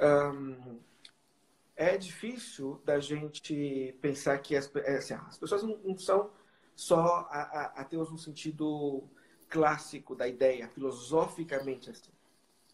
[0.00, 0.78] Um,
[1.76, 6.30] é difícil da gente pensar que as, é, assim, as pessoas não, não, são
[6.74, 7.28] só
[7.76, 9.04] ateus no sentido
[9.48, 12.12] clássico da ideia, filosoficamente assim.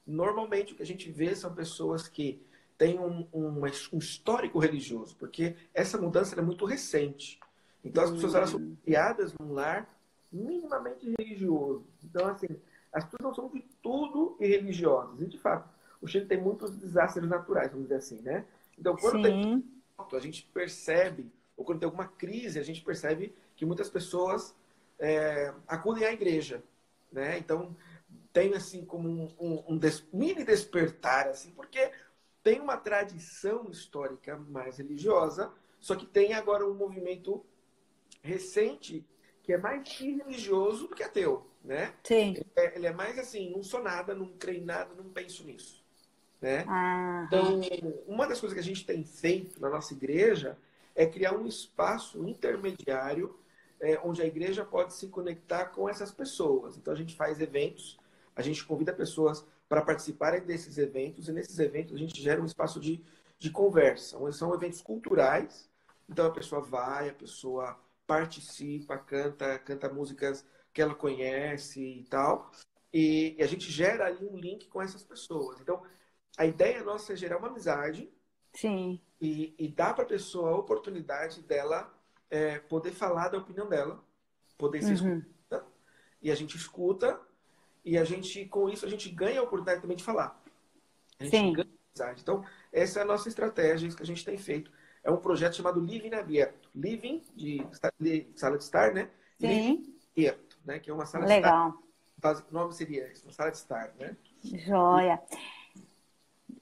[0.06, 2.40] Normalmente o que a gente vê são pessoas que
[2.76, 7.38] têm um, um, um histórico religioso, porque essa mudança é muito recente.
[7.84, 8.76] Então as pessoas elas são hum.
[8.84, 9.88] criadas num lar
[10.32, 11.84] minimamente religioso.
[12.02, 12.48] Então, assim,
[12.92, 15.20] as pessoas não são de tudo irreligiosas.
[15.20, 15.68] E, de fato,
[16.02, 18.44] o Chile tem muitos desastres naturais, vamos dizer assim, né?
[18.78, 19.22] Então, quando Sim.
[19.22, 19.64] tem
[20.12, 24.54] a gente percebe, ou quando tem alguma crise, a gente percebe que muitas pessoas
[24.98, 26.62] é, acudem à igreja,
[27.12, 27.38] né?
[27.38, 27.74] Então,
[28.34, 31.90] tem assim como um, um, um des, mini despertar, assim, porque
[32.42, 37.46] tem uma tradição histórica mais religiosa, só que tem agora um movimento
[38.20, 39.06] recente
[39.44, 41.94] que é mais irreligioso do que ateu, né?
[42.02, 42.34] Sim.
[42.34, 45.44] Ele é, ele é mais assim, não sou nada, não creio em nada, não penso
[45.44, 45.84] nisso.
[46.40, 46.64] Né?
[46.66, 47.24] Ah.
[47.28, 47.60] Então,
[48.06, 50.58] uma das coisas que a gente tem feito na nossa igreja
[50.94, 53.38] é criar um espaço intermediário
[53.80, 56.76] é, onde a igreja pode se conectar com essas pessoas.
[56.76, 57.98] Então, a gente faz eventos,
[58.34, 62.46] a gente convida pessoas para participarem desses eventos, e nesses eventos a gente gera um
[62.46, 63.02] espaço de,
[63.38, 64.18] de conversa.
[64.32, 65.68] São eventos culturais,
[66.08, 72.50] então a pessoa vai, a pessoa participa, canta, canta músicas que ela conhece e tal.
[72.92, 75.60] E, e a gente gera ali um link com essas pessoas.
[75.60, 75.82] Então,
[76.36, 78.10] a ideia nossa é gerar uma amizade.
[78.52, 79.00] Sim.
[79.20, 81.92] E, e dar para a pessoa a oportunidade dela
[82.30, 84.02] é, poder falar da opinião dela,
[84.58, 85.18] poder ser uhum.
[85.18, 85.66] escuta.
[86.22, 87.20] E a gente escuta,
[87.84, 90.40] e a gente, com isso, a gente ganha a oportunidade também de falar.
[91.18, 91.52] A gente Sim.
[91.52, 92.22] ganha amizade.
[92.22, 94.70] Então, essa é a nossa estratégia, isso que a gente tem feito.
[95.02, 96.70] É um projeto chamado Living Aberto.
[96.74, 97.64] Living, de,
[98.00, 99.10] de sala de estar, né?
[99.38, 99.76] Sim.
[99.76, 100.78] Living Aberto, né?
[100.78, 101.70] Que é uma sala Legal.
[101.70, 101.76] de
[102.16, 102.48] estar.
[102.50, 104.16] O nome seria isso, uma sala de estar, né?
[104.42, 105.22] Joia.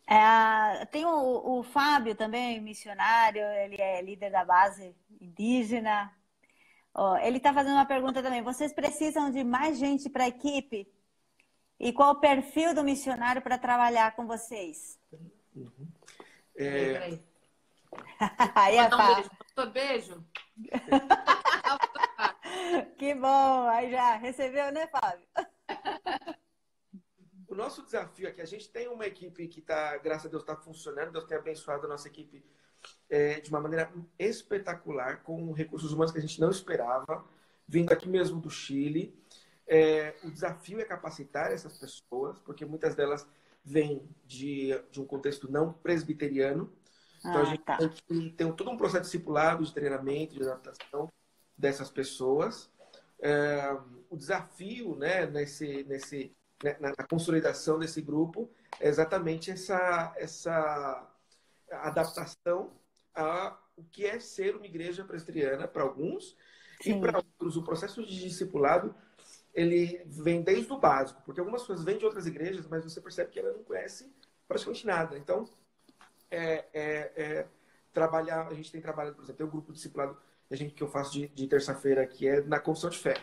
[0.09, 6.13] É, tem o, o, Fábio também, missionário, ele é líder da base indígena.
[6.95, 8.43] Oh, ele está fazendo uma pergunta também.
[8.43, 10.87] Vocês precisam de mais gente para a equipe?
[11.83, 15.01] E qual o perfil do missionário para trabalhar com vocês?
[15.53, 15.88] Uhum.
[16.57, 17.18] É...
[18.55, 20.25] Aí, é um beijo.
[22.97, 23.68] que bom!
[23.68, 25.27] Aí já recebeu, né, Fábio?
[27.49, 30.42] O nosso desafio é que a gente tem uma equipe que está, graças a Deus,
[30.42, 31.12] está funcionando.
[31.12, 32.42] Deus tem abençoado a nossa equipe
[33.11, 37.23] é, de uma maneira espetacular, com recursos humanos que a gente não esperava,
[37.68, 39.14] vindo aqui mesmo do Chile.
[39.66, 43.27] É, o desafio é capacitar essas pessoas, porque muitas delas
[43.64, 46.72] vêm de, de um contexto não presbiteriano.
[47.20, 47.77] Então ah, a gente tá.
[47.77, 51.11] tem, que, tem todo um processo discipulado, de treinamento, de adaptação
[51.57, 52.70] dessas pessoas.
[53.20, 53.77] É,
[54.11, 61.09] o desafio né, nesse, nesse né, na, na, consolidação desse grupo é exatamente essa, essa
[61.70, 62.72] adaptação
[63.14, 66.37] a o que é ser uma igreja presbiteriana para alguns
[66.81, 66.98] Sim.
[66.98, 67.57] e para outros.
[67.57, 68.94] O processo de discipulado
[69.55, 73.31] ele vem desde o básico, porque algumas pessoas vêm de outras igrejas, mas você percebe
[73.31, 74.11] que ela não conhece
[74.49, 75.19] praticamente nada.
[75.19, 75.49] Então,
[76.31, 77.47] é, é, é
[77.93, 80.17] trabalhar, a gente tem trabalhado, por exemplo, tem um grupo discipulado
[80.51, 83.15] a gente, que eu faço de, de terça-feira aqui é na confissão de fé.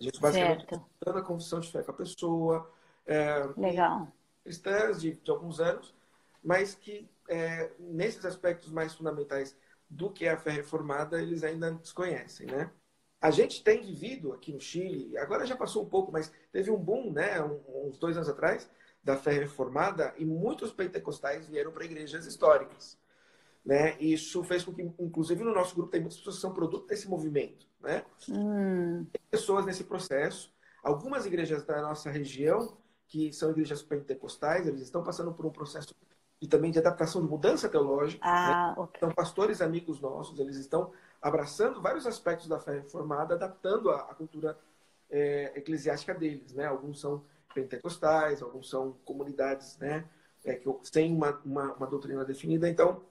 [0.00, 2.72] A gente basicamente está a confissão de fé com a pessoa.
[3.06, 4.08] É, Legal.
[4.42, 5.94] Cristãs de, de alguns anos,
[6.42, 9.54] mas que é, nesses aspectos mais fundamentais
[9.90, 12.70] do que é a fé reformada, eles ainda desconhecem, né?
[13.20, 16.78] A gente tem vivido aqui no Chile, agora já passou um pouco, mas teve um
[16.78, 18.70] boom, né, uns dois anos atrás,
[19.04, 22.98] da fé reformada e muitos pentecostais vieram para igrejas históricas.
[23.64, 23.96] Né?
[24.00, 27.08] Isso fez com que, inclusive, no nosso grupo tem muitas pessoas que são produto desse
[27.08, 27.66] movimento.
[27.80, 28.04] Né?
[28.28, 29.06] Hum.
[29.12, 30.52] Tem pessoas nesse processo.
[30.82, 35.94] Algumas igrejas da nossa região, que são igrejas pentecostais, eles estão passando por um processo
[36.40, 38.26] e também de adaptação, de mudança teológica.
[38.26, 38.82] Ah, né?
[38.82, 39.00] okay.
[39.00, 44.14] São pastores amigos nossos, eles estão abraçando vários aspectos da fé reformada, adaptando a, a
[44.14, 44.58] cultura
[45.10, 46.54] é, eclesiástica deles.
[46.54, 46.64] Né?
[46.64, 50.08] Alguns são pentecostais, alguns são comunidades né,
[50.44, 52.68] é, que têm uma, uma, uma, doutrina definida.
[52.68, 53.04] Então,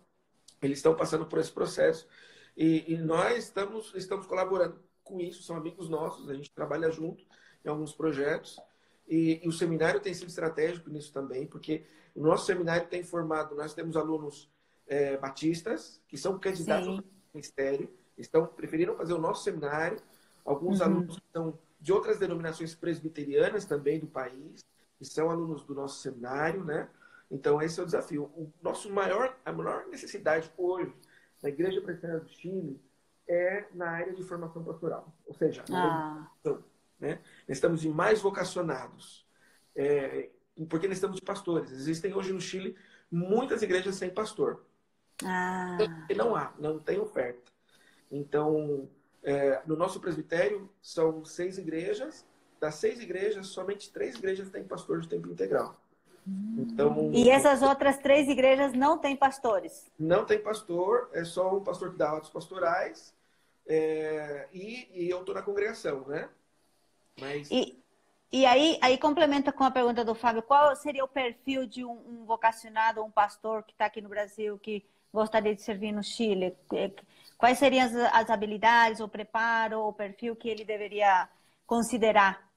[0.61, 2.07] eles estão passando por esse processo.
[2.55, 7.23] E, e, nós estamos, estamos colaborando com isso, são amigos nossos, a gente trabalha junto
[7.63, 8.59] em alguns projetos.
[9.07, 13.55] E, e, o seminário tem sido estratégico nisso também, porque o nosso seminário tem formado,
[13.55, 14.51] nós temos alunos
[14.87, 16.97] é, batistas, que são candidatos Sim.
[16.97, 17.89] ao ministério,
[18.21, 19.97] estão preferiram fazer o nosso seminário,
[20.45, 20.85] alguns uhum.
[20.85, 24.63] alunos estão de outras denominações presbiterianas também do país,
[24.97, 26.89] que são alunos do nosso seminário, né?
[27.31, 28.23] Então, esse é o desafio.
[28.35, 30.93] O nosso maior, a maior necessidade hoje
[31.41, 32.81] na Igreja Presbiteriana do Chile
[33.27, 35.13] é na área de formação pastoral.
[35.25, 36.27] Ou seja, ah.
[36.99, 37.19] né?
[37.47, 39.27] nós estamos de mais vocacionados.
[39.75, 40.29] É,
[40.67, 41.71] porque nós estamos de pastores.
[41.71, 42.75] Existem hoje no Chile
[43.11, 44.65] muitas igrejas sem pastor.
[45.23, 45.77] Ah.
[46.09, 47.51] E não há, não tem oferta.
[48.11, 48.89] Então,
[49.23, 52.25] é, no nosso presbitério são seis igrejas.
[52.59, 55.79] Das seis igrejas, somente três igrejas têm pastor de tempo integral.
[56.57, 59.89] Então, e essas outras três igrejas não têm pastores?
[59.97, 63.13] Não tem pastor, é só um pastor que dá autos pastorais.
[63.65, 66.27] É, e, e, eu estou na congregação, né?
[67.19, 67.49] Mas...
[67.51, 67.79] E,
[68.31, 71.91] e aí, aí complementa com a pergunta do Fábio, qual seria o perfil de um,
[71.91, 76.55] um vocacionado, um pastor que está aqui no Brasil, que gostaria de servir no Chile?
[77.39, 81.29] Quais seriam as, as habilidades, o preparo, o perfil que ele deveria
[81.65, 82.51] considerar?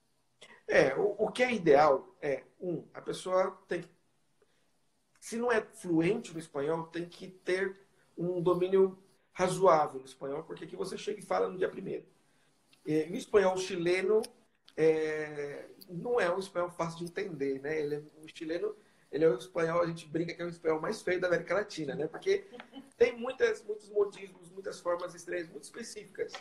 [0.66, 3.88] É, o, o que é ideal é, um, a pessoa tem que,
[5.21, 7.79] se não é fluente no espanhol, tem que ter
[8.18, 8.99] um domínio
[9.33, 12.05] razoável no espanhol, porque aqui você chega e fala no dia primeiro.
[12.85, 14.21] E, o espanhol chileno
[14.77, 17.81] é, não é um espanhol fácil de entender, né?
[17.81, 18.75] Ele é, o chileno,
[19.12, 21.55] ele é o espanhol, a gente brinca que é o espanhol mais feio da América
[21.55, 22.07] Latina, né?
[22.07, 22.44] Porque
[22.96, 26.33] tem muitas, muitos modismos, muitas formas estranhas, muito específicas,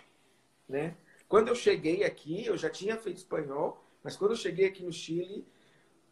[0.68, 0.96] né?
[1.28, 4.92] Quando eu cheguei aqui, eu já tinha feito espanhol, mas quando eu cheguei aqui no
[4.92, 5.46] Chile,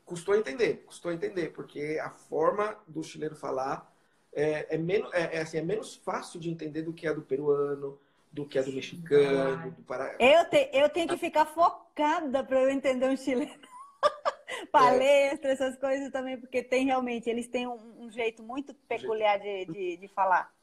[0.06, 3.93] custou entender, custou entender, porque a forma do chileno falar
[4.34, 7.22] é, é menos, é, é, assim, é menos fácil de entender do que a do
[7.22, 8.00] peruano,
[8.32, 10.15] do que a do mexicano, do Pará.
[10.19, 13.60] Eu, te, eu tenho que ficar focada para eu entender um chileno.
[14.72, 19.65] Palestra, essas coisas também, porque tem realmente, eles têm um, um jeito muito peculiar de,
[19.65, 20.54] de, de, falar.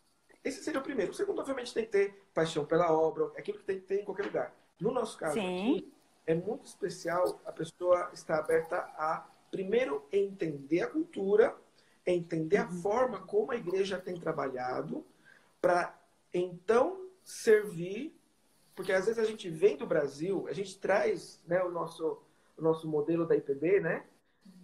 [0.44, 1.12] Esse seria o primeiro.
[1.12, 4.00] O segundo, obviamente, tem que ter paixão pela obra, é aquilo que tem que ter
[4.00, 4.54] em qualquer lugar.
[4.80, 5.92] No nosso caso aqui,
[6.26, 11.56] é muito especial a pessoa estar aberta a, primeiro, entender a cultura,
[12.06, 12.82] entender a uhum.
[12.82, 15.06] forma como a igreja tem trabalhado,
[15.60, 15.98] para
[16.32, 18.14] então servir,
[18.74, 22.22] porque às vezes a gente vem do Brasil, a gente traz né, o, nosso,
[22.56, 24.04] o nosso modelo da IPB, né?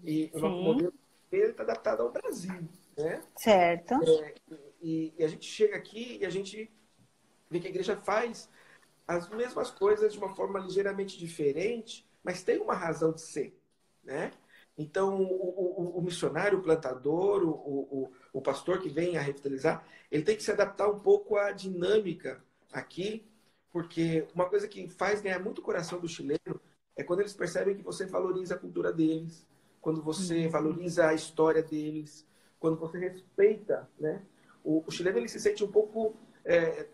[0.04, 0.30] E Sim.
[0.34, 0.94] o nosso modelo
[1.30, 3.22] está adaptado ao Brasil, né?
[3.36, 3.94] Certo.
[3.94, 4.34] É,
[4.80, 6.70] e, e, a gente chega aqui e a gente
[7.50, 8.48] vê que a igreja faz
[9.06, 13.58] as mesmas coisas de uma forma ligeiramente diferente, mas tem uma razão de ser,
[14.02, 14.32] né?
[14.76, 20.22] Então, o, o, o missionário, o plantador, o, o, pastor que vem a revitalizar, ele
[20.22, 23.26] tem que se adaptar um pouco à dinâmica aqui,
[23.70, 26.60] porque uma coisa que faz ganhar muito o coração do chileno
[26.96, 29.46] é quando eles percebem que você valoriza a cultura deles,
[29.80, 30.50] quando você uhum.
[30.50, 32.26] valoriza a história deles,
[32.60, 34.22] quando você respeita, né?
[34.62, 36.86] O, o chileno ele se sente um pouco, é,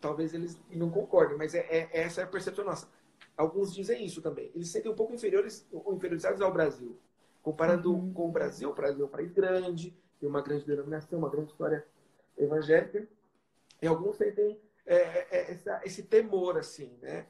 [0.00, 2.88] talvez eles não concordem, mas é, é, essa é a percepção nossa.
[3.36, 4.50] Alguns dizem isso também.
[4.54, 6.98] Eles se sentem um pouco inferiores, inferiorizados ao Brasil.
[7.42, 8.12] Comparando uhum.
[8.12, 11.50] com o Brasil, o Brasil é um país grande, tem uma grande denominação, uma grande
[11.50, 11.84] história
[12.36, 13.08] evangélica,
[13.80, 17.26] e alguns sentem é, é, é, essa, esse temor, assim, né?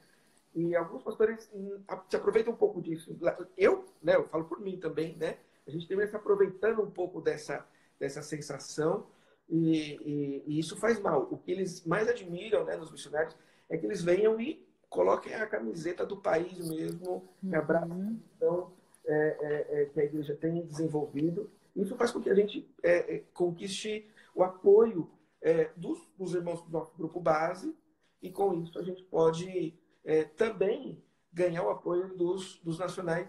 [0.55, 3.15] E alguns pastores hum, se aproveitam um pouco disso.
[3.57, 5.37] Eu, né, eu falo por mim também, né?
[5.67, 7.65] A gente deve se aproveitando um pouco dessa,
[7.99, 9.05] dessa sensação
[9.47, 11.27] e, e, e, isso faz mal.
[11.31, 13.35] O que eles mais admiram né, nos missionários
[13.69, 18.19] é que eles venham e coloquem a camiseta do país mesmo, que abraçam uhum.
[18.35, 18.73] então,
[19.05, 21.51] é, é, é, que a igreja tem desenvolvido.
[21.75, 25.09] Isso faz com que a gente é, é, conquiste o apoio
[25.41, 27.75] é, dos, dos, irmãos do nosso grupo base
[28.21, 33.27] e com isso a gente pode é, também ganhar o apoio dos, dos nacionais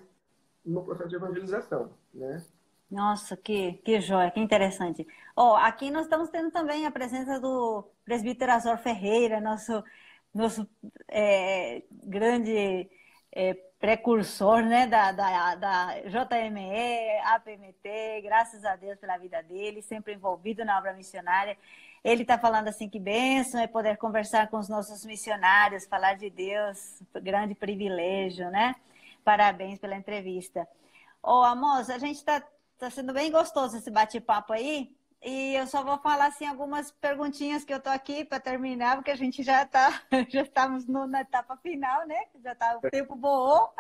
[0.65, 2.45] no processo de evangelização, né?
[2.91, 5.07] Nossa, que, que joia, que interessante.
[5.37, 9.85] Oh, aqui nós estamos tendo também a presença do presbítero Azor Ferreira, nosso,
[10.35, 10.69] nosso
[11.09, 12.91] é, grande
[13.31, 20.15] é, precursor né, da, da, da JME, APMT, graças a Deus pela vida dele, sempre
[20.15, 21.57] envolvido na obra missionária.
[22.03, 26.31] Ele está falando assim que bênção é poder conversar com os nossos missionários, falar de
[26.31, 28.75] Deus, grande privilégio, né?
[29.23, 30.67] Parabéns pela entrevista.
[31.23, 32.43] Ô, Amos, a gente está
[32.79, 34.91] tá sendo bem gostoso esse bate-papo aí.
[35.23, 39.11] E eu só vou falar assim algumas perguntinhas que eu tô aqui para terminar, porque
[39.11, 42.25] a gente já tá, já estamos no, na etapa final, né?
[42.43, 43.75] Já tá o tempo voou.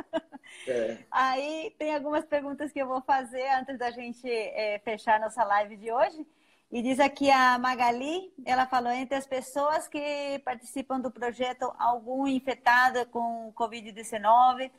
[0.69, 0.99] É.
[1.11, 5.79] Aí tem algumas perguntas que eu vou fazer antes da gente é, fechar nossa live
[5.79, 6.27] de hoje.
[6.71, 12.29] E diz aqui a Magali, ela falou entre as pessoas que participam do projeto algum
[12.29, 14.71] infectada com Covid-19,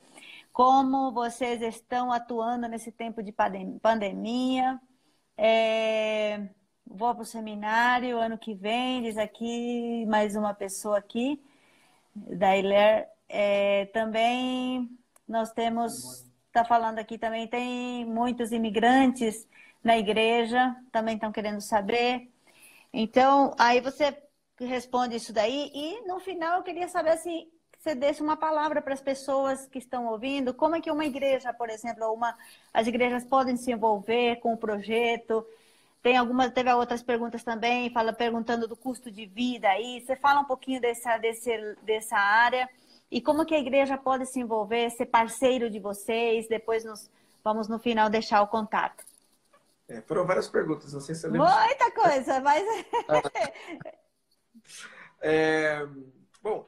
[0.53, 3.33] como vocês estão atuando nesse tempo de
[3.81, 4.79] pandemia?
[5.37, 6.47] É,
[6.85, 11.43] vou para o seminário ano que vem, diz aqui mais uma pessoa aqui,
[12.15, 13.07] da Iler.
[13.27, 14.89] É, também
[15.27, 19.45] nós temos, está falando aqui também, tem muitos imigrantes
[19.83, 22.29] na igreja, também estão querendo saber.
[22.93, 24.15] Então, aí você
[24.59, 27.49] responde isso daí, e no final eu queria saber se
[27.81, 31.51] você desse uma palavra para as pessoas que estão ouvindo, como é que uma igreja,
[31.51, 32.37] por exemplo, uma,
[32.71, 35.43] as igrejas podem se envolver com o projeto.
[36.03, 39.99] Tem algumas, teve outras perguntas também, fala perguntando do custo de vida aí.
[40.01, 42.69] Você fala um pouquinho dessa, desse, dessa área
[43.09, 46.47] e como que a igreja pode se envolver, ser parceiro de vocês.
[46.47, 47.09] Depois nos,
[47.43, 49.03] vamos no final deixar o contato.
[49.91, 51.65] É, foram várias perguntas, não sei se você lembra.
[51.65, 52.63] Muita coisa, mas.
[55.19, 55.85] é,
[56.41, 56.65] bom,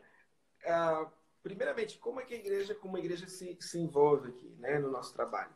[0.66, 1.10] uh,
[1.42, 4.92] primeiramente, como é que a igreja, como a igreja se, se envolve aqui, né, no
[4.92, 5.52] nosso trabalho?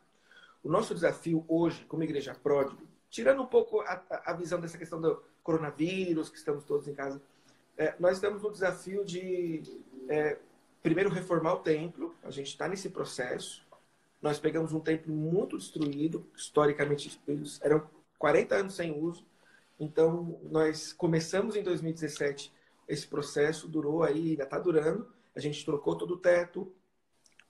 [0.64, 4.98] O nosso desafio hoje, como igreja pródigo, tirando um pouco a, a visão dessa questão
[4.98, 7.20] do coronavírus, que estamos todos em casa,
[7.76, 9.62] é, nós estamos no desafio de,
[10.08, 10.38] é,
[10.82, 12.16] primeiro, reformar o templo.
[12.22, 13.67] A gente está nesse processo.
[14.20, 19.26] Nós pegamos um templo muito destruído, historicamente destruído, eram 40 anos sem uso.
[19.78, 22.52] Então, nós começamos em 2017
[22.88, 25.12] esse processo durou aí, ainda está durando.
[25.36, 26.74] A gente trocou todo o teto.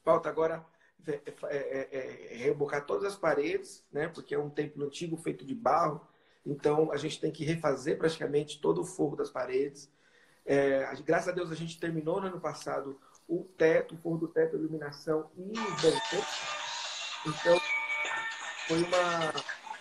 [0.02, 0.66] Falta agora
[1.06, 4.08] é, é, é, é, rebocar todas as paredes, né?
[4.08, 6.00] Porque é um templo antigo feito de barro.
[6.44, 9.88] Então a gente tem que refazer praticamente todo o forro das paredes.
[10.44, 14.28] É, graças a Deus a gente terminou no ano passado o teto, o forro do
[14.28, 16.57] teto, a iluminação e os banquetes.
[17.26, 17.58] Então
[18.66, 19.32] foi uma,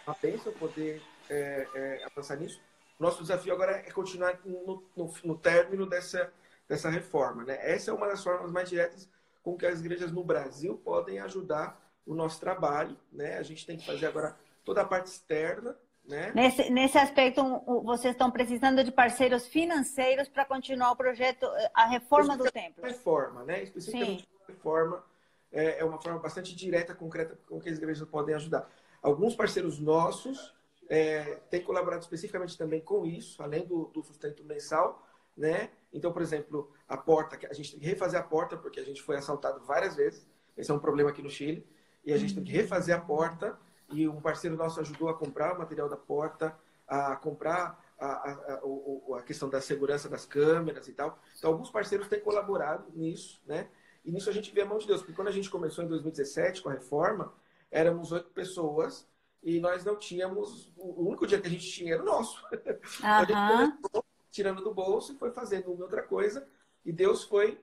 [0.05, 2.61] uma bênção poder é, é, avançar nisso.
[2.99, 6.33] Nosso desafio agora é continuar no, no, no término dessa,
[6.67, 7.43] dessa reforma.
[7.43, 7.57] Né?
[7.61, 9.09] Essa é uma das formas mais diretas
[9.43, 12.97] com que as igrejas no Brasil podem ajudar o nosso trabalho.
[13.11, 13.37] Né?
[13.37, 15.77] A gente tem que fazer agora toda a parte externa.
[16.05, 16.31] Né?
[16.33, 17.43] Nesse, nesse aspecto,
[17.83, 22.83] vocês estão precisando de parceiros financeiros para continuar o projeto, a reforma do templo.
[22.83, 23.63] Reforma, né?
[23.63, 24.27] Especificamente Sim.
[24.47, 25.03] reforma
[25.51, 28.69] é, é uma forma bastante direta, concreta, com que as igrejas podem ajudar.
[29.01, 30.55] Alguns parceiros nossos
[30.89, 35.05] é, tem colaborado especificamente também com isso, além do, do, sustento mensal,
[35.35, 35.69] né?
[35.93, 39.01] Então, por exemplo, a porta, a gente tem que refazer a porta porque a gente
[39.01, 40.27] foi assaltado várias vezes.
[40.57, 41.67] Esse é um problema aqui no Chile.
[42.03, 43.57] E a gente tem que refazer a porta
[43.91, 46.57] e um parceiro nosso ajudou a comprar o material da porta,
[46.87, 51.19] a comprar a, a, a, a, questão da segurança das câmeras e tal.
[51.37, 53.69] Então, alguns parceiros têm colaborado nisso, né?
[54.03, 55.87] E nisso a gente vê a mão de Deus, porque quando a gente começou em
[55.87, 57.33] 2017 com a reforma,
[57.69, 59.07] éramos oito pessoas
[59.43, 60.71] e nós não tínhamos.
[60.77, 62.43] O único dia que a gente tinha era o nosso.
[62.45, 62.59] Uhum.
[63.03, 66.47] a gente começou tirando do bolso e foi fazendo uma outra coisa.
[66.85, 67.59] E Deus foi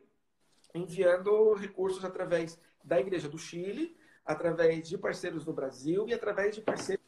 [0.75, 6.61] enviando recursos através da Igreja do Chile, através de parceiros no Brasil e através de
[6.61, 7.05] parceiros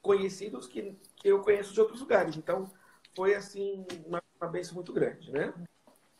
[0.00, 2.36] conhecidos que, que eu conheço de outros lugares.
[2.36, 2.70] Então,
[3.14, 5.52] foi assim uma, uma bênção muito grande, né?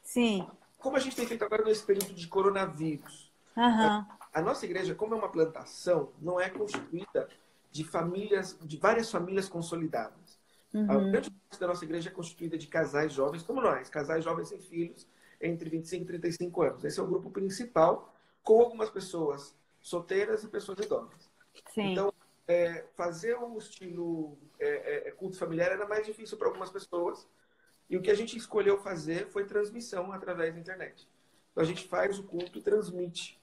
[0.03, 0.47] Sim.
[0.81, 3.63] Como a gente tem feito agora nesse período de coronavírus, uhum.
[3.65, 7.29] a, a nossa igreja, como é uma plantação, não é constituída
[7.71, 10.39] de famílias, de várias famílias consolidadas.
[10.73, 10.91] Uhum.
[10.91, 14.49] A grande parte da nossa igreja é constituída de casais jovens como nós, casais jovens
[14.49, 15.07] sem filhos,
[15.41, 16.85] entre 25 e 35 anos.
[16.85, 21.31] Esse é o grupo principal, com algumas pessoas solteiras e pessoas idosas.
[21.73, 21.93] Sim.
[21.93, 22.13] Então,
[22.47, 27.27] é, fazer um estilo é, é, é, culto familiar era mais difícil para algumas pessoas.
[27.91, 31.07] E o que a gente escolheu fazer foi transmissão através da internet.
[31.51, 33.39] Então, a gente faz o culto e transmite.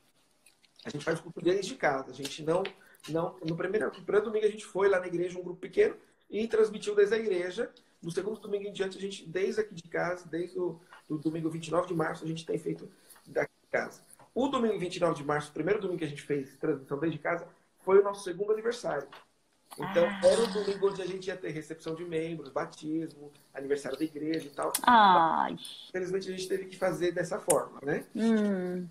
[0.86, 2.10] A gente faz o culto desde casa.
[2.10, 2.64] A gente não
[3.10, 5.96] não, no primeiro, no primeiro domingo a gente foi lá na igreja, um grupo pequeno,
[6.30, 7.72] e transmitiu desde a igreja.
[8.02, 11.50] No segundo domingo em diante, a gente, desde aqui de casa, desde o do domingo
[11.50, 12.90] 29 de março, a gente tem feito
[13.26, 14.02] daqui de casa.
[14.36, 17.48] O domingo 29 de março, o primeiro domingo que a gente fez transmissão desde casa,
[17.80, 19.08] foi o nosso segundo aniversário.
[19.74, 20.22] Então, ah.
[20.24, 24.48] era o domingo onde a gente ia ter recepção de membros, batismo, aniversário da igreja
[24.48, 24.72] e tal.
[24.84, 25.58] Ai.
[25.90, 28.06] Infelizmente, a gente teve que fazer dessa forma, né?
[28.16, 28.88] Hum.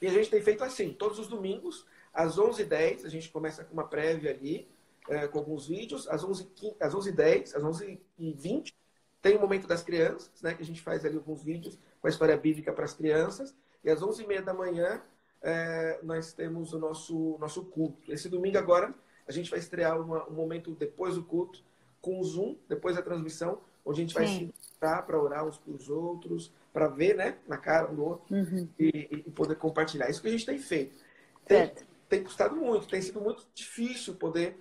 [0.00, 3.72] E a gente tem feito assim, todos os domingos, às 11h10, a gente começa com
[3.72, 4.68] uma prévia ali,
[5.08, 6.08] é, com alguns vídeos.
[6.08, 8.74] Às 11h10, às 11h10, às 11h20,
[9.22, 10.54] tem o momento das crianças, né?
[10.54, 13.54] Que a gente faz ali alguns vídeos com a história bíblica para as crianças.
[13.84, 15.00] E às 11h30 da manhã,
[15.40, 18.12] é, nós temos o nosso, nosso culto.
[18.12, 18.94] Esse domingo agora,
[19.26, 21.62] a gente vai estrear uma, um momento depois do culto,
[22.00, 24.38] com o Zoom, depois da transmissão, onde a gente vai Sim.
[24.38, 28.04] se encontrar para orar uns para os outros, para ver né, na cara um do
[28.04, 28.68] outro uhum.
[28.78, 30.08] e, e, poder compartilhar.
[30.08, 30.96] Isso que a gente tem feito.
[31.44, 31.72] Tem,
[32.08, 34.58] tem custado muito, tem sido muito difícil poder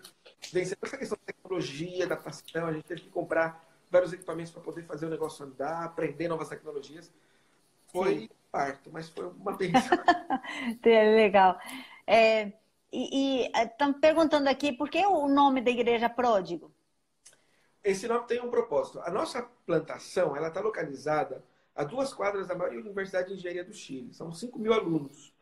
[0.51, 2.65] vencer essa questão da tecnologia, adaptação.
[2.67, 6.49] A gente teve que comprar vários equipamentos para poder fazer o negócio andar, aprender novas
[6.49, 7.11] tecnologias.
[7.91, 8.29] Foi Sim.
[8.51, 9.97] parto, mas foi uma bênção.
[10.83, 11.59] Legal.
[12.07, 12.53] É,
[12.91, 16.73] e estão perguntando aqui por que o nome da igreja Pródigo?
[17.83, 18.99] Esse nome tem um propósito.
[18.99, 21.43] A nossa plantação ela está localizada
[21.75, 24.13] a duas quadras da maior universidade de engenharia do Chile.
[24.13, 25.33] São 5 mil alunos.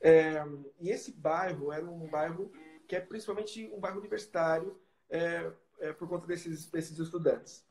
[0.00, 0.44] É,
[0.80, 2.52] e esse bairro era um bairro
[2.86, 4.78] que é principalmente um bairro universitário
[5.10, 7.64] é, é, por conta desses, desses estudantes.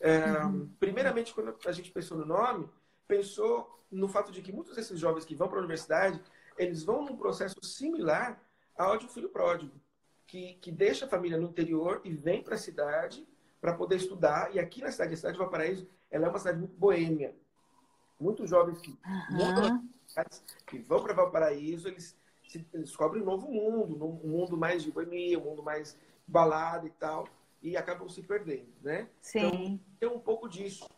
[0.00, 0.70] Uhum.
[0.78, 2.68] Primeiramente, quando a gente pensou no nome,
[3.06, 6.22] pensou no fato de que muitos desses jovens que vão para a universidade,
[6.56, 8.40] eles vão num processo similar
[9.06, 9.72] um filho pródigo,
[10.26, 13.26] que, que deixa a família no interior e vem para a cidade
[13.60, 14.54] para poder estudar.
[14.54, 17.34] E aqui na cidade, a cidade de Valparaíso, ela é uma cidade muito boêmia.
[18.20, 19.88] Muitos jovens que, uhum.
[20.66, 22.16] que vão para Valparaíso, eles,
[22.48, 26.86] se, eles descobrem um novo mundo, um mundo mais de boemia, um mundo mais balada
[26.86, 27.26] e tal,
[27.62, 29.08] e acabam se perdendo, né?
[29.20, 29.38] Sim.
[29.38, 30.88] Então, tem um pouco disso.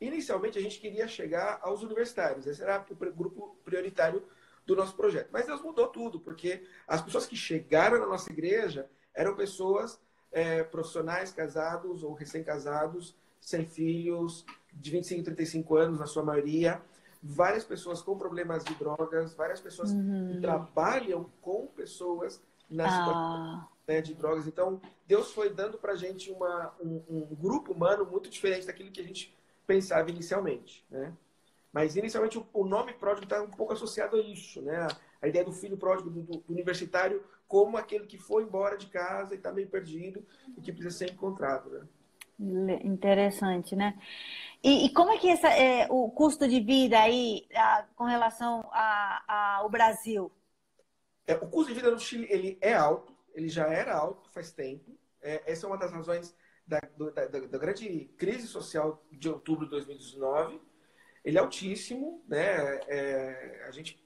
[0.00, 2.46] Inicialmente, a gente queria chegar aos universitários.
[2.46, 4.26] Esse era o grupo prioritário
[4.66, 5.28] do nosso projeto.
[5.32, 10.00] Mas Deus mudou tudo, porque as pessoas que chegaram na nossa igreja eram pessoas
[10.30, 16.80] é, profissionais, casados ou recém-casados, sem filhos, de 25, 35 anos, na sua maioria.
[17.22, 20.32] Várias pessoas com problemas de drogas, várias pessoas uhum.
[20.32, 23.68] que trabalham com pessoas na ah.
[23.86, 24.46] né, de drogas.
[24.46, 28.90] Então, Deus foi dando para a gente uma, um, um, grupo humano muito diferente daquilo
[28.90, 29.36] que a gente
[29.66, 30.84] pensava inicialmente.
[30.90, 31.12] Né?
[31.72, 34.86] Mas, inicialmente, o, o nome pródigo está um pouco associado a isso, né?
[35.20, 39.34] A ideia do filho pródigo do, do, universitário como aquele que foi embora de casa
[39.34, 40.24] e está meio perdido
[40.56, 41.86] e que precisa ser encontrado, né?
[42.82, 43.98] Interessante, né?
[44.62, 48.68] E, e como é que essa, é, o custo de vida aí a, com relação
[49.26, 50.30] ao Brasil?
[51.26, 54.50] É, o custo de vida no Chile ele é alto, ele já era alto faz
[54.50, 54.90] tempo.
[55.20, 56.34] É, essa é uma das razões
[56.66, 60.60] da, da, da, da grande crise social de outubro de 2019
[61.24, 62.80] ele é altíssimo, né?
[62.88, 64.02] É, a gente,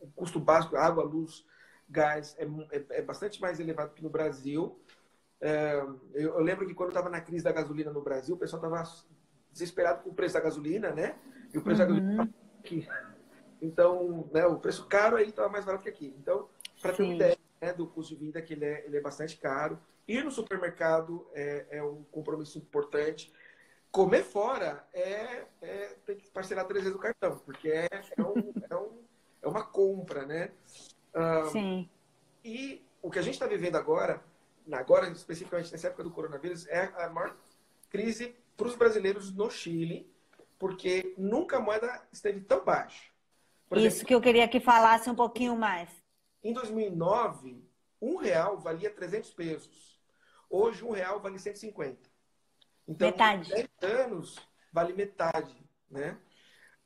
[0.00, 1.44] o custo básico, água, luz,
[1.88, 2.44] gás, é,
[2.76, 4.80] é, é bastante mais elevado que no Brasil.
[5.40, 5.74] É,
[6.14, 8.82] eu, eu, lembro que quando estava na crise da gasolina no Brasil, o pessoal estava
[9.52, 11.16] desesperado com o preço da gasolina, né?
[11.52, 11.88] E o preço uhum.
[11.88, 12.88] da gasolina aqui.
[13.60, 16.14] Então, né, o preço caro aí estava mais barato que aqui.
[16.18, 16.48] Então,
[16.80, 19.36] para ter uma ideia né, do custo de vida, que ele é, ele é bastante
[19.36, 19.78] caro.
[20.06, 23.32] Ir no supermercado é, é um compromisso importante
[23.96, 28.52] comer fora é, é tem que parcelar três vezes o cartão, porque é, é, um,
[28.68, 29.02] é, um,
[29.40, 30.52] é uma compra, né?
[31.50, 31.88] Sim.
[32.44, 34.22] E o que a gente está vivendo agora,
[34.70, 37.34] agora especificamente nessa época do coronavírus, é a maior
[37.88, 40.12] crise para os brasileiros no Chile,
[40.58, 43.10] porque nunca a moeda esteve tão baixa.
[43.66, 45.88] Por Isso exemplo, que eu queria que falasse um pouquinho mais.
[46.44, 47.64] Em 2009,
[48.02, 49.98] um real valia 300 pesos.
[50.50, 52.05] Hoje, um real vale 150.
[52.86, 53.50] Então, metade.
[53.50, 54.36] 10 anos
[54.72, 55.56] vale metade,
[55.90, 56.18] né?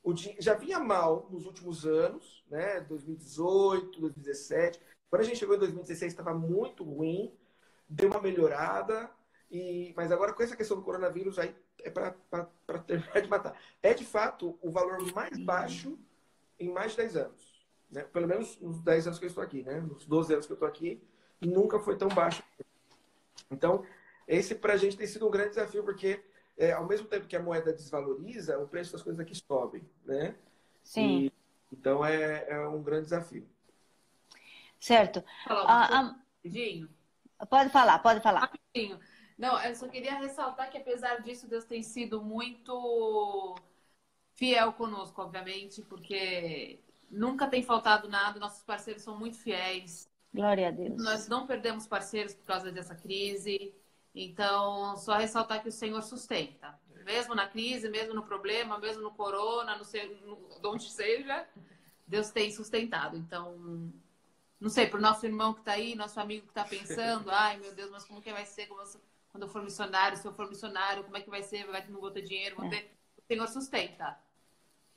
[0.02, 2.80] O já vinha mal nos últimos anos, né?
[2.80, 4.80] 2018, 2017.
[5.10, 7.34] Quando a gente chegou em 2016, estava muito ruim,
[7.88, 9.10] deu uma melhorada,
[9.50, 12.14] e mas agora com essa questão do coronavírus aí é para
[12.86, 13.60] terminar de matar.
[13.82, 15.98] É de fato o valor mais baixo
[16.58, 17.66] em mais de 10 anos.
[17.90, 18.04] Né?
[18.04, 19.80] Pelo menos nos 10 anos que eu estou aqui, né?
[19.80, 21.02] Nos 12 anos que eu estou aqui,
[21.40, 22.42] nunca foi tão baixo.
[23.50, 23.84] Então,
[24.30, 26.22] esse para a gente tem sido um grande desafio, porque
[26.56, 30.36] é, ao mesmo tempo que a moeda desvaloriza, o preço das coisas aqui sobe, né?
[30.84, 31.24] Sim.
[31.24, 31.32] E,
[31.72, 33.44] então é, é, um grande desafio.
[34.78, 35.24] Certo.
[35.46, 36.14] Ah,
[37.38, 38.40] ah, pode falar, pode falar.
[38.40, 39.00] Rapidinho.
[39.36, 43.56] Não, eu só queria ressaltar que apesar disso, Deus tem sido muito
[44.34, 46.78] fiel conosco, obviamente, porque
[47.10, 50.08] nunca tem faltado nada, nossos parceiros são muito fiéis.
[50.32, 51.02] Glória a Deus.
[51.02, 53.74] Nós não perdemos parceiros por causa dessa crise.
[54.14, 56.78] Então, só ressaltar que o Senhor sustenta.
[57.04, 59.84] Mesmo na crise, mesmo no problema, mesmo no corona, no,
[60.26, 61.46] no, onde seja,
[62.06, 63.16] Deus tem sustentado.
[63.16, 63.92] Então,
[64.60, 67.56] não sei, para o nosso irmão que está aí, nosso amigo que está pensando, ai
[67.56, 70.18] meu Deus, mas como que vai ser quando eu for missionário?
[70.18, 71.66] Se eu for missionário, como é que vai ser?
[71.66, 72.56] Vai ter, não vou ter dinheiro?
[72.56, 72.68] Vou é.
[72.68, 72.96] ter...
[73.16, 74.18] O Senhor sustenta,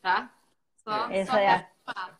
[0.01, 0.33] tá?
[0.83, 1.67] Só, Essa só é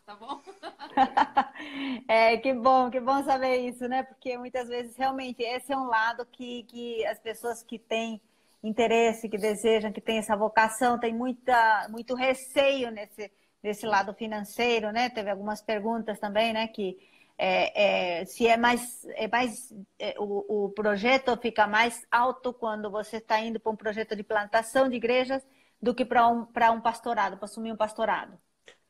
[0.06, 0.42] tá bom?
[2.08, 4.04] é, que bom, que bom saber isso, né?
[4.04, 8.22] Porque muitas vezes, realmente, esse é um lado que, que as pessoas que têm
[8.64, 14.92] interesse, que desejam, que têm essa vocação, têm muita, muito receio nesse, nesse lado financeiro,
[14.92, 15.10] né?
[15.10, 16.68] Teve algumas perguntas também, né?
[16.68, 16.98] Que
[17.38, 22.90] é, é, se é mais, é mais é, o, o projeto fica mais alto quando
[22.92, 25.46] você está indo para um projeto de plantação de igrejas
[25.82, 28.38] do que para um, para um pastorado, para assumir um pastorado.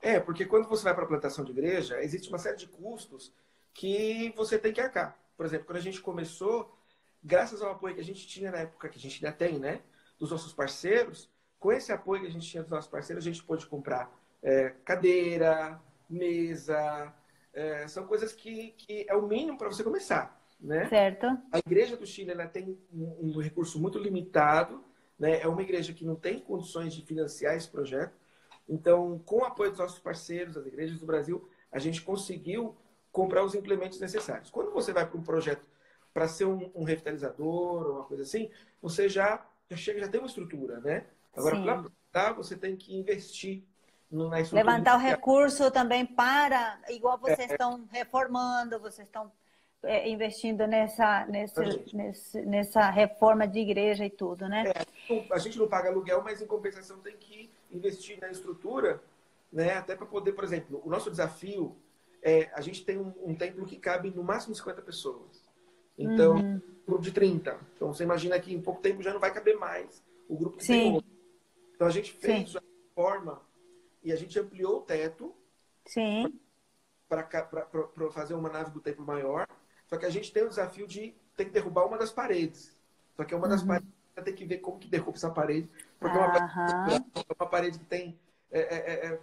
[0.03, 3.33] É, porque quando você vai para a plantação de igreja, existe uma série de custos
[3.73, 5.17] que você tem que arcar.
[5.37, 6.77] Por exemplo, quando a gente começou,
[7.23, 9.81] graças ao apoio que a gente tinha na época, que a gente ainda tem, né,
[10.19, 13.41] dos nossos parceiros, com esse apoio que a gente tinha dos nossos parceiros, a gente
[13.45, 17.13] pôde comprar é, cadeira, mesa,
[17.53, 20.89] é, são coisas que, que é o mínimo para você começar, né?
[20.89, 21.27] Certo.
[21.49, 24.83] A igreja do Chile ela tem um, um recurso muito limitado,
[25.17, 25.39] né?
[25.39, 28.21] É uma igreja que não tem condições de financiar esse projeto.
[28.67, 32.75] Então, com o apoio dos nossos parceiros, as igrejas do Brasil, a gente conseguiu
[33.11, 34.49] comprar os implementos necessários.
[34.49, 35.65] Quando você vai para um projeto
[36.13, 38.49] para ser um, um, revitalizador ou uma coisa assim,
[38.81, 41.05] você já, já chega, já tem uma estrutura, né?
[41.35, 43.63] Agora, para você tem que investir
[44.11, 44.71] na estrutura.
[44.71, 49.31] Levantar o recurso também para, igual vocês é, estão reformando, vocês estão
[49.81, 54.71] é, investindo nessa, nesse, nesse, nessa reforma de igreja e tudo, né?
[55.09, 59.01] É, a gente não paga aluguel, mas em compensação tem que investir na estrutura,
[59.51, 59.75] né?
[59.75, 61.75] Até para poder, por exemplo, o nosso desafio
[62.21, 65.43] é a gente tem um, um templo que cabe no máximo 50 pessoas.
[65.97, 66.55] Então, uhum.
[66.55, 67.59] um grupo de 30.
[67.75, 70.65] Então, você imagina que em pouco tempo já não vai caber mais o grupo que
[70.65, 70.73] Sim.
[70.73, 71.11] tem outro.
[71.75, 72.57] Então, a gente fez Sim.
[72.57, 72.61] a
[72.95, 73.41] forma
[74.03, 75.35] e a gente ampliou o teto.
[75.85, 76.39] Sim.
[77.07, 77.27] Para
[78.11, 79.47] fazer uma nave do templo maior.
[79.85, 82.73] Só que a gente tem o desafio de ter que derrubar uma das paredes.
[83.15, 83.67] Só que é uma das uhum.
[83.67, 85.69] paredes vai ter que ver como que derruba essa parede.
[86.03, 86.95] Porque uhum.
[86.95, 88.19] é, uma parede, que tem
[88.51, 89.19] é, é, é, é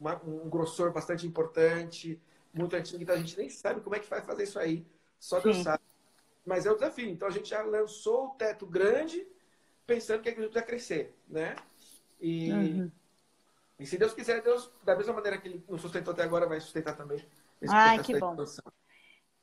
[0.00, 2.20] uma, um grossor bastante importante,
[2.52, 4.84] muito antigo, então a gente nem sabe como é que vai fazer isso aí.
[5.20, 5.62] Só Deus Sim.
[5.62, 5.82] sabe.
[6.44, 7.08] Mas é o desafio.
[7.08, 9.26] Então a gente já lançou o teto grande,
[9.86, 11.54] pensando que a igreja precisa crescer, né?
[12.20, 12.90] E, uhum.
[13.78, 16.60] e se Deus quiser, Deus, da mesma maneira que Ele nos sustentou até agora, vai
[16.60, 17.24] sustentar também.
[17.68, 18.34] Ai, que bom.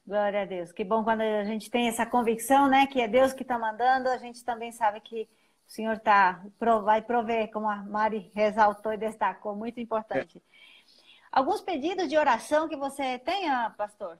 [0.06, 0.72] Glória a Deus.
[0.72, 2.88] Que bom quando a gente tem essa convicção, né?
[2.88, 5.30] Que é Deus que está mandando, a gente também sabe que
[5.68, 6.46] o Senhor tá,
[6.84, 10.42] vai prover, como a Mari ressaltou e destacou, muito importante.
[11.30, 14.18] Alguns pedidos de oração que você tenha, pastor?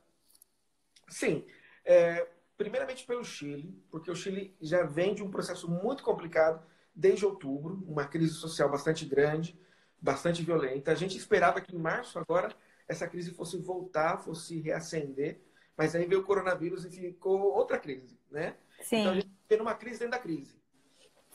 [1.08, 1.46] Sim.
[1.86, 2.28] É,
[2.58, 6.62] primeiramente pelo Chile, porque o Chile já vem de um processo muito complicado
[6.94, 9.58] desde outubro, uma crise social bastante grande,
[10.02, 10.92] bastante violenta.
[10.92, 12.54] A gente esperava que em março agora
[12.90, 15.40] essa crise fosse voltar, fosse reacender,
[15.78, 18.58] mas aí veio o coronavírus e ficou outra crise, né?
[18.82, 19.00] Sim.
[19.00, 20.58] Então a gente tem uma crise dentro da crise.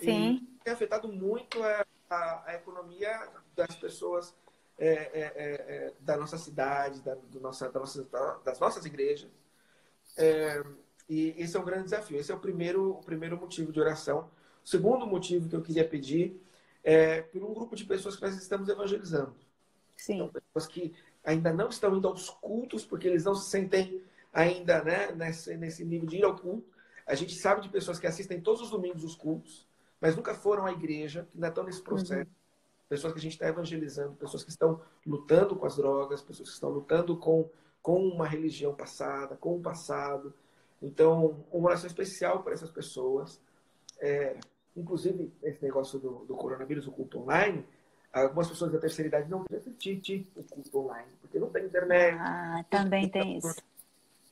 [0.05, 0.48] Sim.
[0.61, 4.34] E tem afetado muito a, a, a economia das pessoas
[4.78, 8.09] é, é, é, é da nossa cidade, da, do nossa, da nossa,
[8.44, 9.30] das nossas igrejas.
[10.16, 10.62] É,
[11.09, 12.18] e esse é um grande desafio.
[12.18, 14.30] Esse é o primeiro, o primeiro motivo de oração.
[14.64, 16.40] O segundo motivo que eu queria pedir
[16.82, 19.34] é por um grupo de pessoas que nós estamos evangelizando.
[19.96, 20.14] Sim.
[20.14, 20.94] Então, pessoas que
[21.24, 25.84] ainda não estão indo aos cultos porque eles não se sentem ainda né, nesse, nesse
[25.84, 26.72] nível de ir ao culto.
[27.07, 29.66] A gente sabe de pessoas que assistem todos os domingos os cultos,
[30.03, 32.28] mas nunca foram à igreja, que ainda estão nesse processo.
[32.28, 32.36] Uhum.
[32.88, 36.55] Pessoas que a gente está evangelizando, pessoas que estão lutando com as drogas, pessoas que
[36.55, 37.48] estão lutando com,
[37.80, 40.34] com uma religião passada, com o passado.
[40.82, 43.40] Então, uma oração especial para essas pessoas.
[44.00, 44.36] É,
[44.76, 47.64] inclusive, esse negócio do, do coronavírus, o culto online,
[48.12, 52.18] algumas pessoas da terceira idade não querem assistir o culto online, porque não tem internet.
[52.18, 53.55] Ah, também tem isso.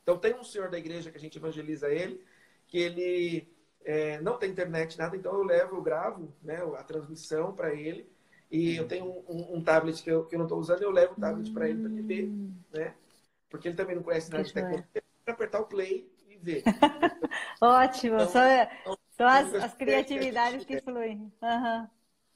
[0.02, 2.20] Então tem um senhor da igreja que a gente evangeliza ele,
[2.66, 7.53] que ele é, não tem internet, nada, então eu levo, eu gravo né, a transmissão
[7.53, 8.09] para ele.
[8.51, 10.91] E eu tenho um, um, um, tablet que eu, que eu não estou usando, eu
[10.91, 12.53] levo o tablet para ele para ele ver, hum.
[12.72, 12.95] né?
[13.49, 16.62] Porque ele também não conhece nada de tecnologia, para apertar o play e ver.
[17.62, 18.43] Ótimo, então, são,
[19.14, 21.33] então, as, as criatividades que, que fluem.
[21.41, 21.89] Uhum.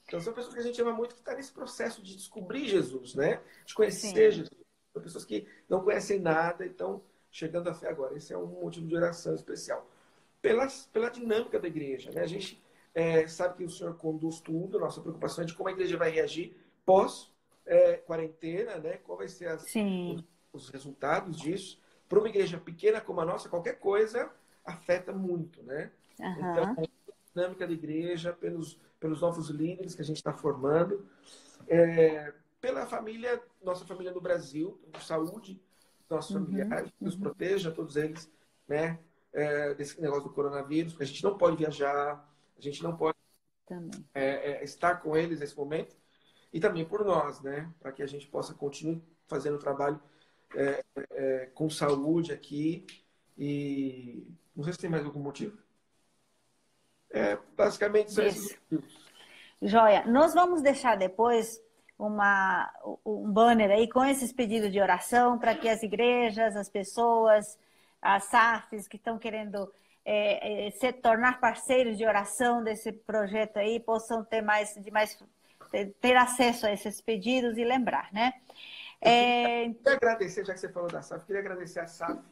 [0.06, 2.66] Então são pessoas que a gente ama muito que estão tá nesse processo de descobrir
[2.66, 3.40] Jesus, né?
[3.64, 4.38] De conhecer Sim.
[4.38, 4.64] Jesus.
[4.92, 8.16] São pessoas que não conhecem nada, então chegando à fé agora.
[8.16, 9.88] Esse é um motivo de oração especial.
[10.44, 12.10] Pela, pela dinâmica da igreja.
[12.10, 12.20] Né?
[12.20, 12.62] A gente
[12.94, 16.10] é, sabe que o Senhor conduz tudo, nossa preocupação é de como a igreja vai
[16.10, 18.92] reagir pós-quarentena, é, né?
[18.98, 21.80] qual vai ser as, os, os, resultados disso.
[22.06, 24.30] Para uma igreja pequena como a nossa, qualquer coisa
[24.66, 25.90] afeta muito, né?
[26.20, 26.52] Uhum.
[26.52, 31.08] Então, a dinâmica da igreja, pelos, pelos novos líderes que a gente está formando,
[31.66, 35.58] é, pela família, nossa família no Brasil, saúde,
[36.10, 36.44] nossos uhum.
[36.44, 37.06] familiares, uhum.
[37.06, 38.30] nos proteja, todos eles,
[38.68, 38.98] né?
[39.34, 42.24] É, desse negócio do coronavírus, porque a gente não pode viajar,
[42.56, 43.18] a gente não pode
[44.14, 45.96] é, é, estar com eles nesse momento,
[46.52, 47.68] e também por nós, né?
[47.80, 50.00] Para que a gente possa continuar fazendo o trabalho
[50.54, 52.86] é, é, com saúde aqui.
[53.36, 55.58] E não sei se tem mais algum motivo.
[57.10, 59.04] É, basicamente, são esses motivos.
[59.60, 60.04] Joia.
[60.06, 61.60] Nós vamos deixar depois
[61.98, 62.72] uma,
[63.04, 67.58] um banner aí com esses pedidos de oração para que as igrejas, as pessoas,
[68.04, 69.72] as SAFs que estão querendo
[70.04, 75.18] é, é, se tornar parceiros de oração desse projeto aí possam ter mais de mais
[76.00, 78.34] ter acesso a esses pedidos e lembrar, né?
[79.00, 79.66] É...
[79.66, 82.22] Eu queria agradecer, já que você falou da SAF, queria agradecer a SAF,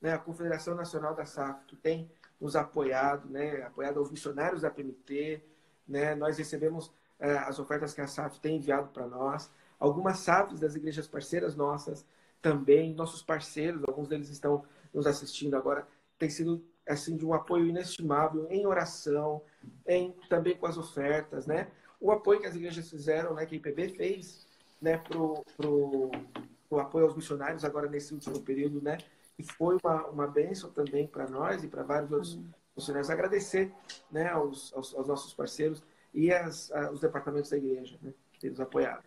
[0.00, 2.08] né, a Confederação Nacional da SAF, que tem
[2.40, 5.42] nos apoiado, né, apoiado aos missionários da PMT,
[5.88, 9.50] né, nós recebemos é, as ofertas que a SAF tem enviado para nós,
[9.80, 12.06] algumas SAFs das igrejas parceiras nossas
[12.40, 14.64] também, nossos parceiros, alguns deles estão
[14.94, 15.86] nos assistindo agora,
[16.18, 19.42] tem sido assim de um apoio inestimável em oração,
[19.86, 21.70] em também com as ofertas, né?
[22.00, 24.46] O apoio que as igrejas fizeram, né, que a IPB fez
[24.80, 28.98] né, para o apoio aos missionários agora nesse último período, né?
[29.38, 32.44] E foi uma, uma bênção também para nós e para vários outros uhum.
[32.76, 33.10] missionários.
[33.10, 33.72] Agradecer
[34.10, 35.82] né, aos, aos, aos nossos parceiros
[36.12, 39.02] e as, os departamentos da igreja, né, que eles apoiaram.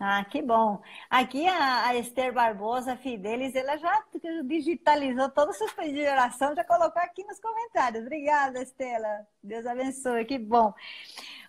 [0.00, 0.80] Ah, que bom.
[1.10, 4.04] Aqui a, Esther Barbosa, Fidelis, ela já
[4.44, 8.02] digitalizou todos os seus pedidos de oração, já colocou aqui nos comentários.
[8.02, 9.26] Obrigada, Estela.
[9.42, 10.72] Deus abençoe, que bom.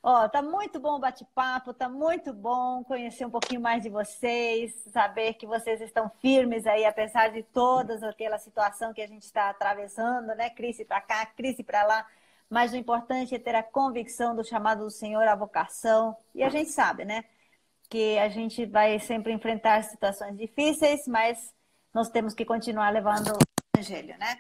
[0.02, 4.74] Ó, tá muito bom o bate-papo, tá muito bom conhecer um pouquinho mais de vocês,
[4.92, 9.50] saber que vocês estão firmes aí, apesar de todas aquela situação que a gente está
[9.50, 10.50] atravessando, né?
[10.50, 12.08] Crise para cá, crise para lá.
[12.50, 16.18] Mas o importante é ter a convicção do chamado do Senhor, a vocação.
[16.34, 17.26] E a gente sabe, né?
[17.90, 21.54] Que a gente vai sempre enfrentar situações difíceis, mas
[21.94, 23.38] nós temos que continuar levando
[23.76, 24.40] Evangelho, né?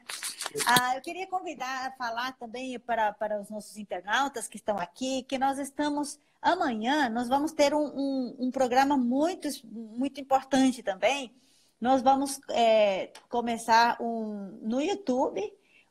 [0.66, 5.38] Ah, eu queria convidar, falar também para, para os nossos internautas que estão aqui, que
[5.38, 11.34] nós estamos, amanhã, nós vamos ter um, um, um programa muito, muito importante também.
[11.80, 15.42] Nós vamos é, começar um, no YouTube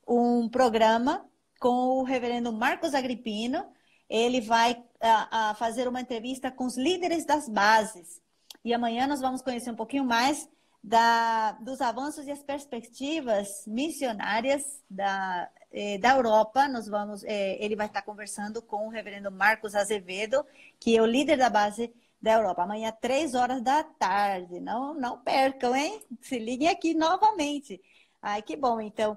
[0.07, 1.27] um programa
[1.61, 3.67] com o reverendo Marcos Agripino.
[4.09, 8.21] Ele vai a, a fazer uma entrevista com os líderes das bases.
[8.65, 10.49] E amanhã nós vamos conhecer um pouquinho mais
[10.83, 16.69] da, dos avanços e as perspectivas missionárias da, eh, da Europa.
[16.69, 20.45] Nós vamos, eh, ele vai estar conversando com o reverendo Marcos Azevedo,
[20.81, 22.63] que é o líder da base da Europa.
[22.63, 24.61] Amanhã, três horas da tarde.
[24.61, 26.03] Não, não percam, hein?
[26.21, 27.81] Se liguem aqui novamente.
[28.21, 28.81] Ai, que bom.
[28.81, 29.17] Então,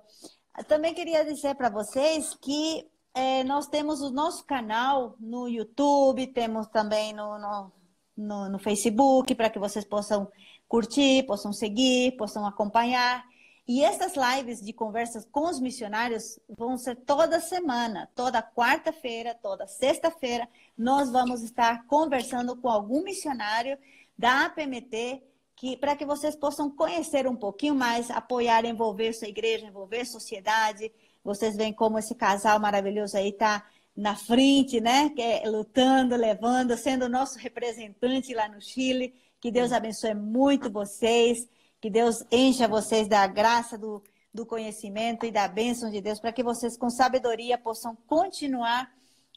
[0.67, 6.67] também queria dizer para vocês que eh, nós temos o nosso canal no YouTube, temos
[6.67, 7.71] também no, no,
[8.17, 10.31] no, no Facebook, para que vocês possam
[10.67, 13.25] curtir, possam seguir, possam acompanhar.
[13.67, 19.67] E essas lives de conversas com os missionários vão ser toda semana, toda quarta-feira, toda
[19.67, 20.47] sexta-feira.
[20.77, 23.77] Nós vamos estar conversando com algum missionário
[24.17, 25.23] da APMT
[25.55, 30.91] que, para que vocês possam conhecer um pouquinho mais, apoiar, envolver sua igreja, envolver sociedade.
[31.23, 33.65] Vocês veem como esse casal maravilhoso aí está
[33.95, 35.13] na frente, né?
[35.17, 39.13] É, lutando, levando, sendo o nosso representante lá no Chile.
[39.39, 41.47] Que Deus abençoe muito vocês,
[41.79, 44.03] que Deus encha vocês da graça, do,
[44.33, 48.91] do conhecimento e da bênção de Deus, para que vocês, com sabedoria, possam continuar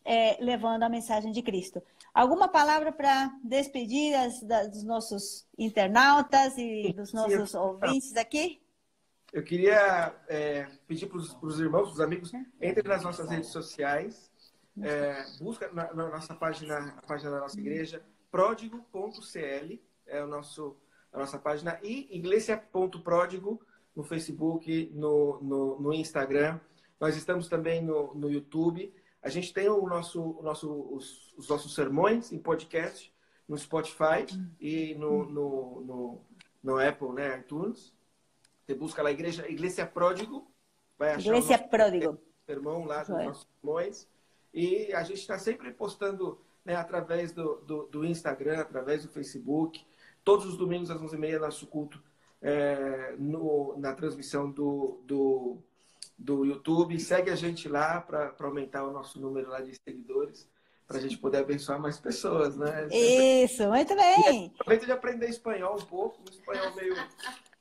[0.05, 1.83] é, levando a mensagem de Cristo.
[2.13, 8.61] Alguma palavra para despedir as, das, dos nossos internautas e dos nossos ouvintes aqui?
[9.35, 12.33] Eu queria é, pedir para os irmãos, os amigos,
[12.63, 14.31] entrem nas nossas redes sociais,
[14.81, 20.77] é, busca na, na, nossa página, a página da nossa igreja, pródigo.cl, é o nosso,
[21.13, 23.61] a nossa página, e iglesia.pródigo
[23.97, 26.61] no Facebook, no, no, no, Instagram.
[27.01, 28.95] Nós estamos também no, no YouTube.
[29.21, 33.13] A gente tem o nosso, o nosso, os, os nossos sermões em podcast
[33.49, 34.27] no Spotify
[34.61, 36.21] e no, no, no,
[36.63, 37.93] no Apple, né, iTunes.
[38.65, 40.51] Você busca lá Igreja, Igreja Pródigo,
[40.99, 42.19] vai achar Igreja o Pródigo.
[42.47, 44.09] sermão lá dos nossos sermões.
[44.53, 49.85] E a gente está sempre postando né, através do, do, do, Instagram, através do Facebook.
[50.23, 52.03] Todos os domingos às 11h30, nosso culto
[52.41, 55.59] é, no, na transmissão do, do,
[56.19, 56.99] do YouTube.
[56.99, 60.49] Segue a gente lá para aumentar o nosso número lá de seguidores,
[60.87, 62.89] para a gente poder abençoar mais pessoas, né?
[62.91, 64.53] Isso, muito bem!
[64.55, 66.95] Aproveita de aprender espanhol um pouco, um espanhol meio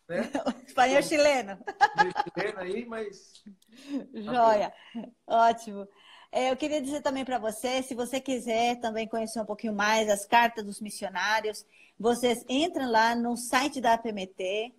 [0.08, 0.30] Né?
[0.68, 1.58] espanhol chileno.
[2.36, 3.44] chileno aí, mas.
[4.14, 4.74] Joia.
[5.28, 5.88] Ótimo.
[6.32, 10.10] É, eu queria dizer também para você, se você quiser também conhecer um pouquinho mais
[10.10, 11.64] as cartas dos missionários,
[12.00, 14.74] vocês entram lá no site da APMT,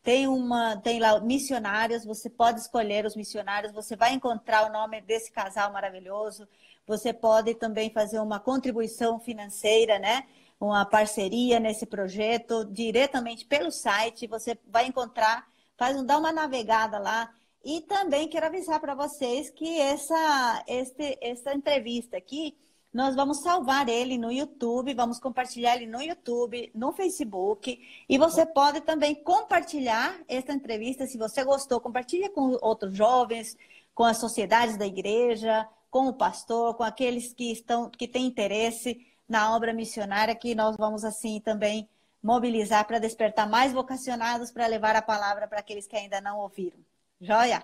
[0.03, 4.99] Tem, uma, tem lá missionários, você pode escolher os missionários, você vai encontrar o nome
[5.01, 6.45] desse casal maravilhoso.
[6.85, 10.27] Você pode também fazer uma contribuição financeira, né?
[10.59, 14.27] Uma parceria nesse projeto diretamente pelo site.
[14.27, 15.47] Você vai encontrar,
[15.77, 17.33] faz um, dá uma navegada lá.
[17.63, 22.57] E também quero avisar para vocês que essa, este, essa entrevista aqui
[22.93, 27.79] nós vamos salvar ele no YouTube, vamos compartilhar ele no YouTube, no Facebook.
[28.07, 33.57] E você pode também compartilhar essa entrevista, se você gostou, compartilhe com outros jovens,
[33.95, 39.03] com as sociedades da igreja, com o pastor, com aqueles que estão que têm interesse
[39.27, 41.89] na obra missionária, que nós vamos assim também
[42.21, 46.77] mobilizar para despertar mais vocacionados para levar a palavra para aqueles que ainda não ouviram.
[47.19, 47.63] Joia?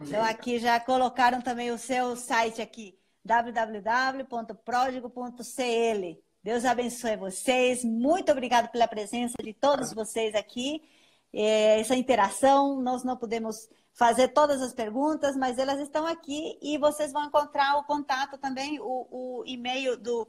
[0.00, 6.20] Então aqui já colocaram também o seu site aqui www.pródigo.cl.
[6.42, 7.84] Deus abençoe vocês.
[7.84, 10.82] Muito obrigado pela presença de todos vocês aqui.
[11.32, 16.78] É, essa interação, nós não podemos fazer todas as perguntas, mas elas estão aqui e
[16.78, 20.26] vocês vão encontrar o contato também, o, o e-mail do,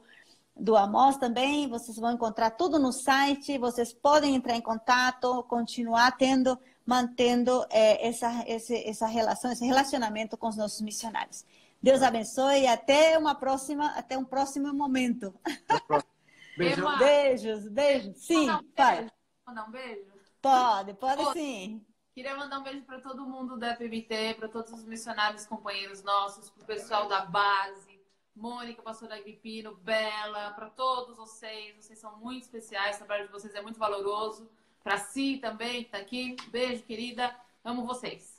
[0.54, 6.16] do Amos também, vocês vão encontrar tudo no site, vocês podem entrar em contato, continuar
[6.16, 11.44] tendo, mantendo é, essa, esse, essa relação, esse relacionamento com os nossos missionários.
[11.82, 15.34] Deus abençoe e até uma próxima, até um próximo momento.
[16.56, 16.82] Beijo.
[16.98, 18.16] Beijos, beijos.
[18.18, 19.08] Sim, pai.
[19.46, 20.12] Mandar um beijo?
[20.40, 21.84] Pode, pode Pô, sim.
[22.14, 26.50] Queria mandar um beijo para todo mundo da FMT, para todos os missionários companheiros nossos,
[26.50, 28.00] para o pessoal da base,
[28.34, 31.76] Mônica, pastora Agripino, Bela, para todos vocês.
[31.76, 34.48] Vocês são muito especiais, o trabalho de vocês é muito valoroso.
[34.82, 36.36] Para si também, que está aqui.
[36.48, 37.34] Beijo, querida.
[37.64, 38.31] Amo vocês.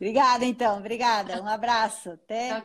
[0.00, 0.78] Obrigada, então.
[0.78, 1.42] Obrigada.
[1.42, 2.10] Um abraço.
[2.10, 2.62] Até.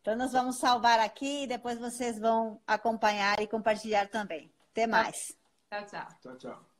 [0.00, 4.52] Então, nós vamos salvar aqui e depois vocês vão acompanhar e compartilhar também.
[4.72, 5.36] Até mais.
[5.70, 6.08] Tchau, tchau.
[6.20, 6.71] Tchau, tchau.